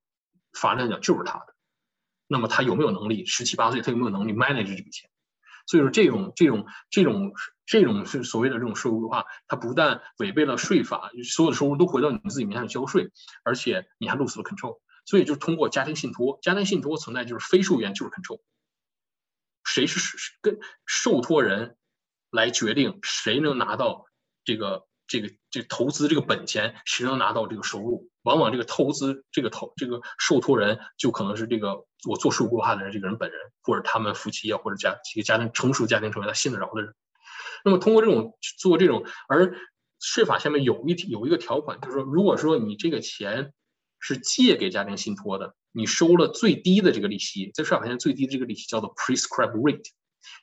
[0.56, 1.46] 法律上讲就是他的，
[2.28, 3.26] 那么他有没有能力？
[3.26, 5.10] 十七八岁他有没有能力 manage 这笔钱？
[5.66, 7.32] 所以说这种这种这种
[7.66, 13.10] 这种是所谓的这种税务规划，它不但违背了税法，所有的收入都回到你自己名下交税，
[13.42, 14.78] 而且你还 lose 了 control。
[15.06, 18.40] 所以就通过家庭信托，家庭信托存在就是非受员就是 control，
[19.74, 21.76] 谁是是跟受托人
[22.30, 24.06] 来决定谁能拿到
[24.44, 24.86] 这个。
[25.06, 28.10] 这个这投资这个本钱，谁能拿到这个收入？
[28.22, 36.94] 往往这个投资这个投这个受托人就可能是这个我做税务规划的人这个人本人，或者他们夫妻啊，或者家几个家庭成熟家庭成员他信得着的人。
[37.66, 39.54] 那么通过这种做这种，而
[40.00, 43.52] 税法下面有一有一个条款，就是说，如果说你这个钱
[44.00, 49.90] 是借给家庭信托的，你收了最低的这个利息，在上海现在最低的这个利息叫做 prescribed rate，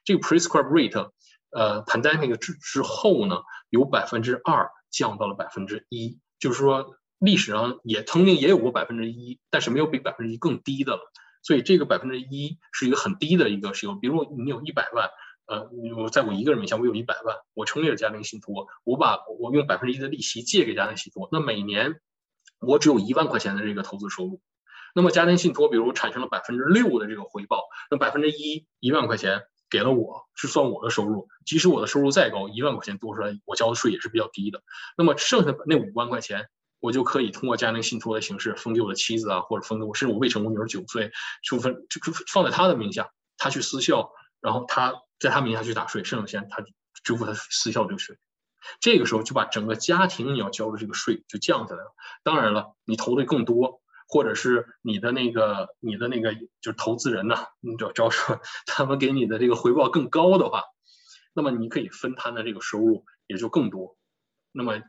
[0.04, 1.12] 这个 prescribed rate。
[1.54, 11.02] 呃，pandemic 之之后呢，由百分之二降到了百分之一，就是说历史上也曾经也有过百分之一，但是没有比百分之一更低的了。
[11.44, 14.00] 所以这个百分之一是一个很低的一个使用。
[14.00, 15.10] 比如你有一百万，
[15.46, 22.00] 呃，我在我一个人名下，我有一百万，我成立了家庭信托，我把我用百分之一的利息借给家庭信托，那每年
[22.62, 24.40] 我只有一万块钱的这个投资收入。
[24.96, 29.44] 那么家庭信托比如产生了百分之六的这个回报，那百分之一一万块钱。
[29.72, 34.62] 给了我是算我的收入，即使我的收入再高，一万块钱多出来，我交的税也是比较低的。
[34.98, 36.50] 那么剩下那五万块钱，
[36.82, 44.12] 我就可以通过家庭信托的形式分给我的妻子啊，或者分给我，甚至我未成年女儿九岁，就分就放在他的名下，他去私校，
[44.42, 46.66] 然后他在他名下去打税，剩下的钱他
[47.06, 48.18] 支付他私校这个税。
[48.82, 51.96] 这个时候就把整个家庭你要交的这个税就降下来了。
[52.24, 53.81] 当然了，你投的更多。
[54.14, 60.66] 或者是你的那个你的那个就是投资人呐，你只要说他们给你的这个回报更高的话，
[61.34, 63.96] 那么你可以分摊的这个收入也就更多，
[64.52, 64.82] 那么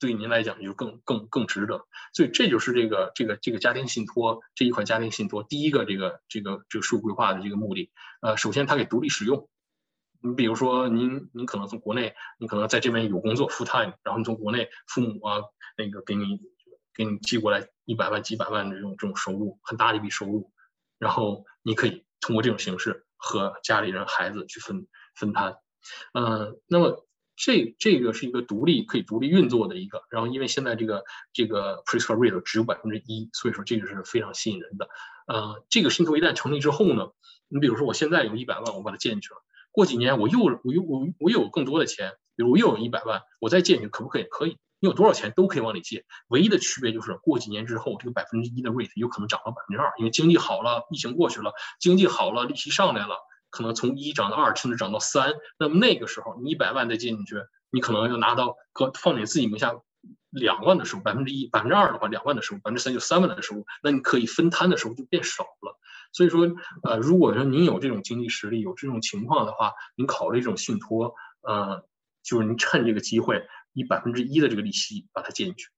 [0.00, 1.86] 对您来讲就更更更值得。
[2.12, 7.92] 所以这就是这个这个这个家庭信托这一款家庭信托第一个这个这个这个税务规划的这个目的。
[8.20, 9.48] 呃，首先它给独立使用，
[10.20, 15.42] 你比如说您您可能从国内，你可能在这边有工作 full time，然后你从国内父母啊
[15.78, 16.40] 那个给你。
[16.96, 20.50] 给你寄过来一百万、几百万的这种这种收入，很大的一笔收入，
[20.98, 25.56] 然后你可以通过这种形式和家里人、孩子去分分摊。
[26.14, 27.06] 嗯，那么
[27.36, 34.88] 这这个是一个独立可以独立运作的一个，然后因为现在这个这个 prescribed rate 只有百分之一，所以说这个是非常吸引人的。
[35.28, 37.10] 呃，这个信托一旦成立之后呢，
[37.48, 39.36] 你比如说我现在有一百万，我把它借进去了，
[39.70, 44.24] 过几年我又我又我我又有更多的钱，比如我又有一百万，我再借进去可不可以？
[44.24, 44.56] 可以。
[44.78, 53.16] 你有多少钱都可以往里借，唯一的区别就是过几年之后，这个百分之一的 rate 有可能涨到百分之二，因为经济好了，疫情过去了，经济好了，利息上来了，
[53.50, 55.32] 可能从一涨到二，甚至涨到三。
[55.58, 57.36] 那么那个时候，你一百万再借进去，
[57.70, 59.74] 你可能要拿到和放你自己名下
[60.30, 65.78] 两万的收入，百分之一、百分之二的话，两万的收入，百分之三就三万的收入，那你可以分摊的时候就变少了。
[66.12, 66.46] 所以说，
[66.82, 71.84] 呃，如果说您有这种经济实力，有这种情况的话，您考虑这种信托，呃，
[72.22, 73.46] 就是您趁这个机会。
[73.76, 75.68] 以百分之一的这个利息把它借进去。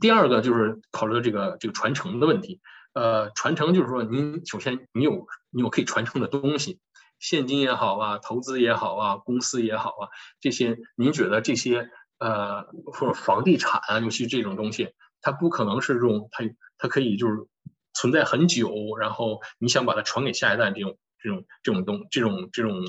[0.00, 2.60] 第二个就是考虑这个这个传承的问题。
[2.94, 6.80] 呃，传承就是说，您首先你有你有可以传承的东西，
[7.18, 10.08] 现金也好啊，投资也好啊，公司也好啊，
[10.40, 16.44] 这些您觉得这些呃或者房地产啊，尤其这种东西，它不可能是这种它
[16.78, 17.46] 它可以就是
[17.92, 22.80] 存在很久，然后你想把它传给下一代这种这种这种东这种这种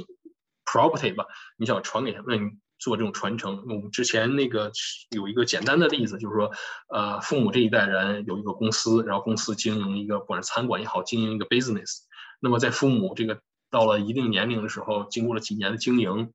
[0.65, 1.25] property 吧，
[1.57, 2.51] 你想传给他，那你。
[2.85, 4.71] 做这种传承，我们之前那个
[5.09, 6.51] 有一个简单的例子，就是说，
[6.87, 12.01] 呃，父母这一代人有一个公司，然后公司经营一个，不管是餐馆也好，经营一个 business。
[12.39, 13.41] 那么在父母这个
[13.71, 16.31] 到了一定年龄的时候，经过了几年的经营，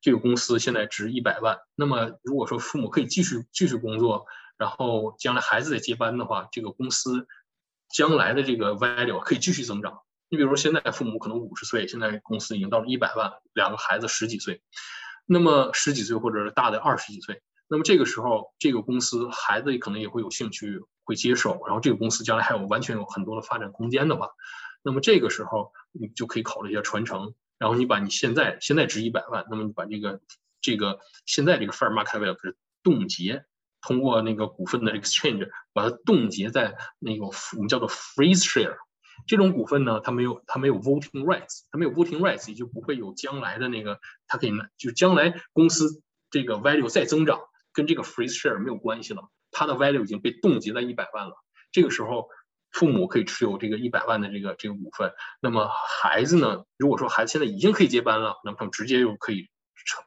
[0.00, 1.58] 这个公司现在值一百万。
[1.74, 4.26] 那么如果说父母可以继续继续工作，
[4.56, 7.26] 然后将来孩子再接班的话，这个公司
[7.92, 9.98] 将来的这个 value 可以继续增长。
[10.28, 14.62] 你比如说现在父母可能五十岁，现在公司已经到了一百万，两个孩子十几岁。
[15.32, 24.30] 那么十几岁或者是大的二十几岁，那么这个时候这个公司孩子可能也会有兴趣会接受，然后这个公司将来还有完全有很多的发展空间的话，
[24.82, 30.20] 那么这个时候你就可以考虑一下传承，然后你把你现在现在值一百万，那么你把这个
[30.60, 33.44] 这个现在这个 fair market value 冻结，
[33.82, 38.78] 通过那个股份的 exchange 把它冻结在那个我们叫做 freeze share。
[39.26, 47.40] 这种股份呢，它没有它没有 voting rights，它没有 voting rights，也就不会有将来的那个，它可以拿，就将来公司这个 value 再增长，
[47.72, 51.34] 跟这个 freeze share 没有关系了，它的 value 已经被冻结在一百万了。
[51.72, 52.28] 这个时候，
[52.72, 55.12] 父母可以持有这个一百万的这个这个股份。
[55.40, 59.48] 那么孩子呢，如果说孩子现在已经可以接班了，那么他们直接就可以
[59.86, 60.02] 成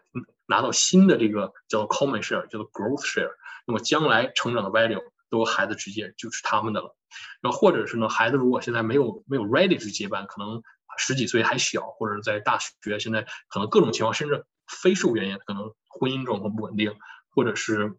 [0.46, 3.32] 拿到新的这个叫做 common share，叫做 growth share。
[3.66, 5.02] 那么将来成长的 value
[5.34, 6.96] 都孩子直接就是他们的了。
[7.42, 10.62] 然后或者是呢，孩子如果现在没有没有 ready 去接班，可能
[10.98, 16.96] 十几岁还小，或者在大学现在可能各种情况，甚至非事物原因，可能婚姻状况不稳定，
[17.32, 17.98] 或者是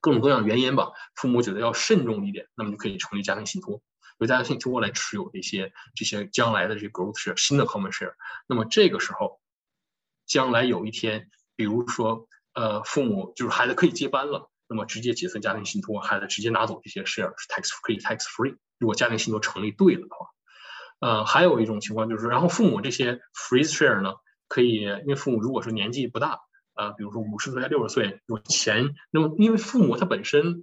[0.00, 3.82] 各种各样原因吧，父母觉得要慎重一点，那么就可以成立家庭信托，
[4.18, 8.14] 由家庭信托来持有这些这些将来的这些 growth share 新的 common share。
[8.46, 9.40] 那么这个时候，
[10.26, 14.49] 将来有一天，比如说呃，父母就是孩子可以接班了。
[14.70, 18.56] 那么直接解散家庭信托，孩子直接拿走这些 share 是 tax 可以 tax free。
[18.78, 20.26] 如果家庭信托成立对了的话，
[21.00, 24.14] 呃，还有一种情况就是，然后父母这些 freeze share 呢，
[24.46, 26.38] 可以因为父母如果是年纪不大，
[26.74, 30.62] 呃，比如说五十岁、六十岁有钱，那么因为父母他本身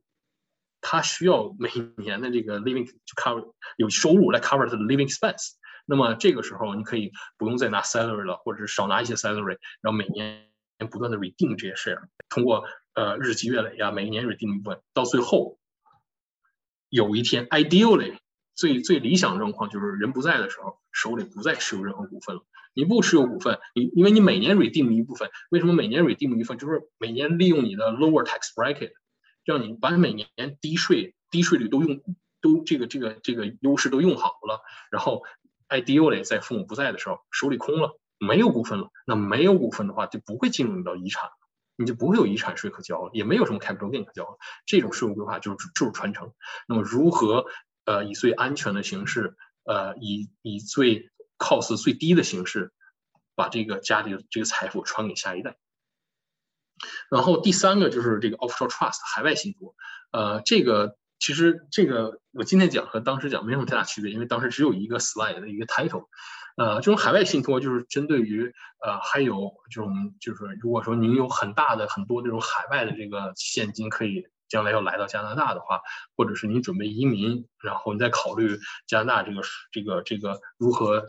[0.79, 5.55] 他需要每年的这个 living 就 cover 有收入来 cover 他的 living expense，
[5.85, 10.49] 那么这个时候你可以不用再拿 salary 了，或者是少拿一些 salary，然后每年
[10.89, 12.63] 不断的 redeem 这些 share，通过。
[12.97, 15.59] 呃，日积月累呀，每一年 redeem 一部分，到最后
[16.89, 18.17] 有一天，ideally
[18.55, 22.41] 最最理想状况就是人不在的时候，手里不再持有任何股份了。
[22.73, 26.57] 你不持有股份，你因为你每年 redeem 一部分，为什么每年 redeem 一部分？
[26.57, 28.93] 就是每年利用你的 lower tax bracket，
[29.45, 30.27] 让你把每年
[30.59, 32.01] 低税低税率都用
[32.41, 35.21] 都这个这个这个优势都用好了，然后
[35.69, 38.89] ideally 在父母不在的时候，手里空了，没有股份了。
[39.05, 41.46] 那没有股份的话，就不会进入到遗产了。
[41.77, 44.37] 你就不会有遗产税可交了，也没有什么 capital gain 可交了。
[44.65, 46.33] 这种税务规划就是就是传承。
[46.67, 47.45] 那么如何
[47.85, 52.73] 呃以最安全的形式，呃以以最 cost 最低的形式，
[53.35, 55.55] 把这个家里的这个财富传给下一代？
[57.09, 59.75] 然后第三个就是这个 offshore trust 海外信托。
[60.11, 66.07] 呃，这个其实这个我今天讲和当时讲没什么太大区别，因为当时只有一个 slide 的一个 title。
[66.57, 68.51] 呃，这种海外信托就是针对于
[68.83, 75.81] 呃，还有这种就是如果说您有很大的很多这种海外的这个现金，可以将来要来到加拿大的话，
[76.15, 78.57] 或者是您准备移民，然后你再考虑
[78.87, 81.05] 加拿大这个这个这个如何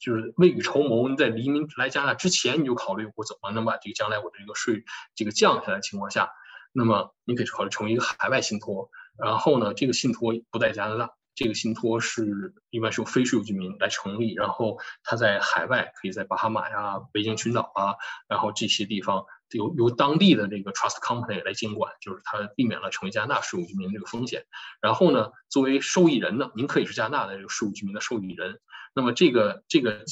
[0.00, 4.84] 就是未雨绸缪，你在移民来加拿大之前，你就考虑我怎么能把这个将来我这个税
[5.14, 6.30] 这个降下来情况下，
[6.72, 8.88] 那么你可以考虑成为一个海外信托，
[9.22, 11.17] 然后呢，这个信托不在加拿大。
[11.38, 17.94] 这个信托是一般是由非税务居民来成立，然后他在海外可以在巴哈马呀、北京群岛啊，
[18.26, 24.46] 然后这些地方由由当地的这个 trust company 来监管，就是他避免了成为加拿大税务居民这个风险。
[24.80, 28.58] 然后呢，作为受益人呢，您可以是加拿大的这个税务居民的受益人。
[28.92, 30.02] 那么这个这个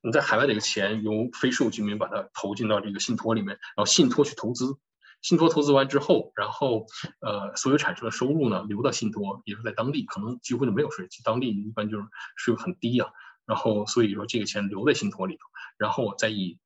[0.00, 4.78] 你在海外的一个钱由非税务居民把它投进到这个信托里面，然后信托去投资。
[5.20, 6.86] 信托投资完之后，然后
[7.20, 12.04] 呃，所有产生的收入呢，留到信托，也是在当地，可能几乎就没有税，当地一般就是
[12.36, 13.10] 税很低啊。
[13.44, 15.40] 然后所以说这个钱留在信托里头，
[15.76, 16.58] 然后再以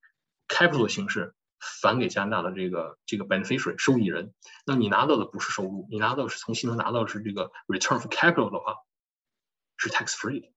[0.49, 1.35] capital 的形式
[1.81, 4.35] 返给加拿大的这个这个 beneficiary 受益人。
[4.67, 8.77] 那你拿到的不是收入，你拿到是从信托拿到的是这个 return for capital 的话，
[9.79, 10.53] 是 tax free 的。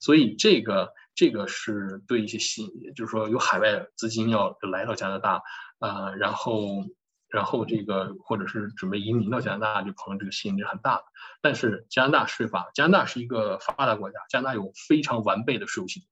[0.00, 5.42] 所以这个这个是对一些新，就是说有海外资金要来到加拿大，
[5.78, 6.84] 呃，然后。
[7.28, 11.02] 然后这个或者是准备移民到加拿大，这朋友这个吸引力很大。
[11.42, 16.08] 但是加拿大税法，加拿大是一个发达国家，加拿大有非常完备的税务系统，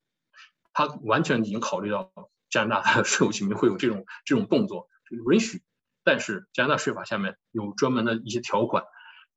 [0.73, 2.13] 它完全已经考虑到
[2.51, 4.89] 加拿大的 税务居民会有这种这种动作
[5.31, 5.63] 允许。
[6.05, 8.85] 但是加拿大税法下面有专门的一些条款，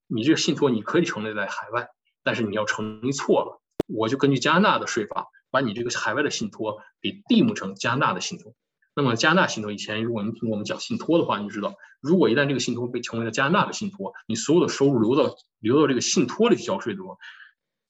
[0.05, 1.89] 你这个信托你可以成立在海外，
[2.23, 8.53] 但是你要成立错了，我就根据加拿大的税法把你这个海外的信托给递目成加拿大的信托。
[8.99, 17.15] 那么加拿大信托以前，如果您听我们讲信托的话，你就知道，如果一旦这个信托被成为了加拿大的信托，你所有的收入流到流到这个信托里去交税的话，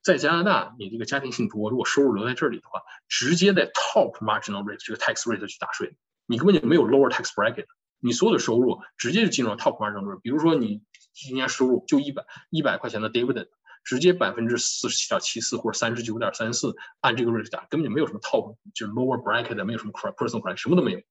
[0.03, 5.95] 在加拿大，你这个家庭信托如果收入留在这里的话，直接在 top marginal rate 这个 tax rate 去打税，
[6.27, 7.65] 你根本就没有 lower tax bracket，
[7.99, 10.19] 你所有的收入直接就进入了 top marginal rate。
[10.21, 13.47] 比如说你今年收入就一百一百块钱的 dividend。
[13.83, 21.01] 直接百分之四十七点七四或者三十九点三四，按这个 rate 打，根本就没有什么 top，就是 lower bracket，没有什么 personal credit，什么都没有。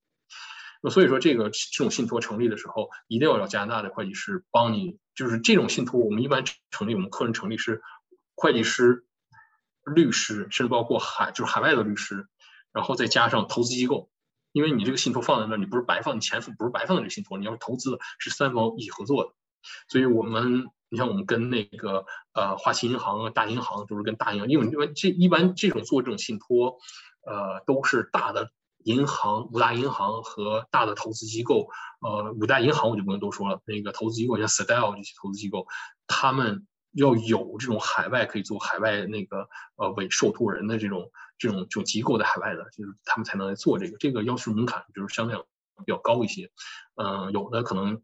[0.81, 4.99] 那所以说，这个这种信托成立的时候，一定要找加拿大的会计师帮你。
[5.15, 7.83] 就是这种信托，我们一般成立，我们客人成立是
[8.37, 9.05] 会计师、
[9.85, 12.29] 律师，甚至包括海就是海外的律师，
[12.73, 14.09] 然后再加上投资机构。
[14.53, 19.33] 因为你这个信托放在那儿，你不是白放，你钱不是白放在这个信托，你要是投资的，是三方一起合作的。
[19.89, 26.79] 所以我们你像我们跟那个呃花旗银行啊、大银行就是跟大银行，因为这一般这种做这种信托，
[27.27, 28.51] 呃都是大的。
[28.85, 31.69] 银行五大银行和大的投资机构，
[32.01, 33.61] 呃，五大银行我就不用多说了。
[33.67, 35.67] 那个投资机构像 Style 这些投资机构，
[36.07, 43.99] 他们要有这种海外可以做海外那个呃委受托人的这种这种这种机构在海外的，就是他们才能来做这个。
[43.99, 45.37] 这个要求门槛就是相对
[45.85, 46.51] 比较高一些，
[46.95, 48.01] 嗯，有的可能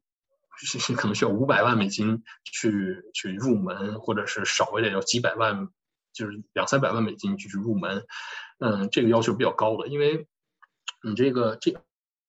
[0.56, 5.68] 是可能需要五百万美金去去入门，或者是少一点要几百万，
[6.12, 8.04] 就是两三百万美金去去入门，
[8.58, 10.26] 嗯，这个要求比较高的，因为。
[11.06, 11.70] 你这个这，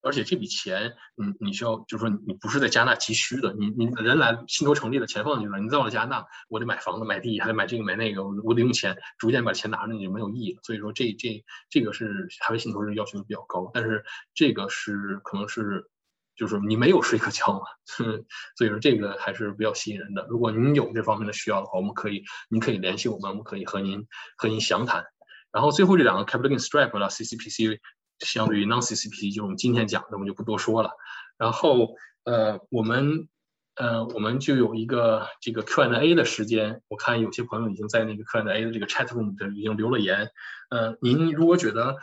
[0.01, 10.59] 而且这笔钱，你你需要就是说你不是在加拿大急需的，你你人来信托成立了，钱放进去了，你到了加拿大，我得买房子买地，还得买这个买那个，我得用钱，逐渐把钱拿着你就没有意义了。
[10.63, 14.03] 所以说这这这个是海外信托人要求比较高，但是
[14.33, 15.89] 这个是可能是
[16.35, 17.61] 就是你没有睡可觉嘛，
[18.57, 20.25] 所以说这个还是比较吸引人的。
[20.29, 24.05] 如果您有这方面的需要的话，我们可以您可以联系我们，我们可以和您
[24.37, 25.05] 和您详谈。
[25.51, 27.79] 然后最后这两个 capital gain strip 了 CCPC。
[28.19, 30.91] 相对于 non-CCPC，就是我们今天讲的，我们就不多说了。
[31.37, 33.27] 然后，呃，我们，
[33.75, 36.81] 呃，我们就有一个这个 Q&A 的时间。
[36.87, 40.29] 我看有些朋友已经在那个 Q&A 的这个 chat room 的已经留了言。
[40.69, 41.97] 呃，您如果觉得，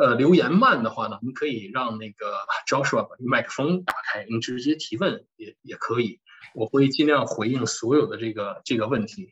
[0.00, 2.32] 呃，留言慢的话呢，您可以让那个
[2.66, 6.18] Joshua 把麦克风打开，你直接提问也也可以。
[6.54, 9.30] 我会尽量回应所有的这个这个问题。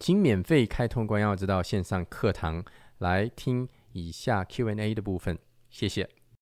[0.00, 2.64] 请免费开通关耀之道线上课堂
[2.98, 5.38] 来听以下 Q&A 的部分。
[5.70, 6.21] 谢谢。